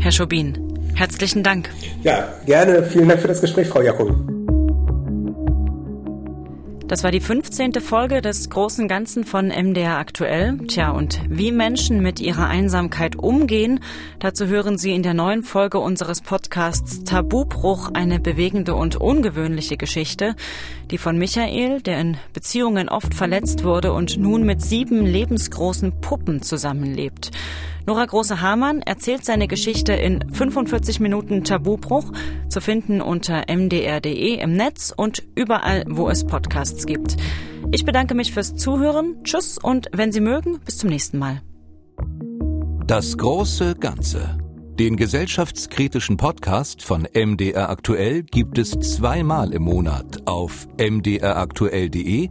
Herr 0.00 0.12
Schobin, 0.12 0.56
herzlichen 0.94 1.42
Dank. 1.42 1.70
Ja, 2.02 2.28
gerne. 2.46 2.82
Vielen 2.84 3.08
Dank 3.08 3.20
für 3.20 3.28
das 3.28 3.40
Gespräch, 3.40 3.68
Frau 3.68 3.82
Jakob. 3.82 4.37
Das 6.88 7.04
war 7.04 7.10
die 7.10 7.20
15. 7.20 7.74
Folge 7.82 8.22
des 8.22 8.48
großen 8.48 8.88
Ganzen 8.88 9.24
von 9.24 9.48
MDR 9.48 9.98
aktuell. 9.98 10.56
Tja, 10.68 10.90
und 10.90 11.20
wie 11.28 11.52
Menschen 11.52 12.00
mit 12.00 12.18
ihrer 12.18 12.46
Einsamkeit 12.46 13.14
umgehen, 13.14 13.80
dazu 14.20 14.46
hören 14.46 14.78
Sie 14.78 14.94
in 14.94 15.02
der 15.02 15.12
neuen 15.12 15.42
Folge 15.42 15.80
unseres 15.80 16.22
Podcasts 16.22 17.04
Tabubruch 17.04 17.90
eine 17.92 18.20
bewegende 18.20 18.74
und 18.74 18.96
ungewöhnliche 18.96 19.76
Geschichte, 19.76 20.34
die 20.90 20.96
von 20.96 21.18
Michael, 21.18 21.82
der 21.82 22.00
in 22.00 22.16
Beziehungen 22.32 22.88
oft 22.88 23.12
verletzt 23.12 23.64
wurde 23.64 23.92
und 23.92 24.16
nun 24.16 24.44
mit 24.44 24.62
sieben 24.62 25.04
lebensgroßen 25.04 26.00
Puppen 26.00 26.40
zusammenlebt. 26.40 27.32
Nora 27.88 28.04
Große-Hamann 28.04 28.82
erzählt 28.82 29.24
seine 29.24 29.48
Geschichte 29.48 29.94
in 29.94 30.22
45 30.30 31.00
Minuten 31.00 31.42
Tabubruch, 31.42 32.12
zu 32.50 32.60
finden 32.60 33.00
unter 33.00 33.46
mdr.de 33.48 34.34
im 34.34 34.52
Netz 34.52 34.92
und 34.94 35.22
überall, 35.34 35.84
wo 35.88 36.10
es 36.10 36.26
Podcasts 36.26 36.84
gibt. 36.84 37.16
Ich 37.72 37.86
bedanke 37.86 38.14
mich 38.14 38.34
fürs 38.34 38.54
Zuhören. 38.56 39.24
Tschüss 39.24 39.56
und 39.56 39.88
wenn 39.94 40.12
Sie 40.12 40.20
mögen, 40.20 40.60
bis 40.66 40.76
zum 40.76 40.90
nächsten 40.90 41.16
Mal. 41.16 41.40
Das 42.86 43.16
große 43.16 43.76
Ganze. 43.76 44.36
Den 44.78 44.96
gesellschaftskritischen 44.96 46.18
Podcast 46.18 46.82
von 46.82 47.08
MDR 47.14 47.70
Aktuell 47.70 48.22
gibt 48.22 48.58
es 48.58 48.72
zweimal 48.72 49.54
im 49.54 49.62
Monat 49.62 50.26
auf 50.26 50.68
mdraktuell.de, 50.78 52.28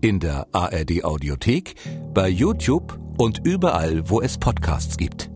in 0.00 0.20
der 0.20 0.46
ARD 0.52 1.04
Audiothek, 1.04 1.74
bei 2.14 2.28
YouTube 2.28 2.98
und 3.18 3.40
überall, 3.44 4.08
wo 4.08 4.20
es 4.20 4.38
Podcasts 4.38 4.96
gibt. 4.96 5.29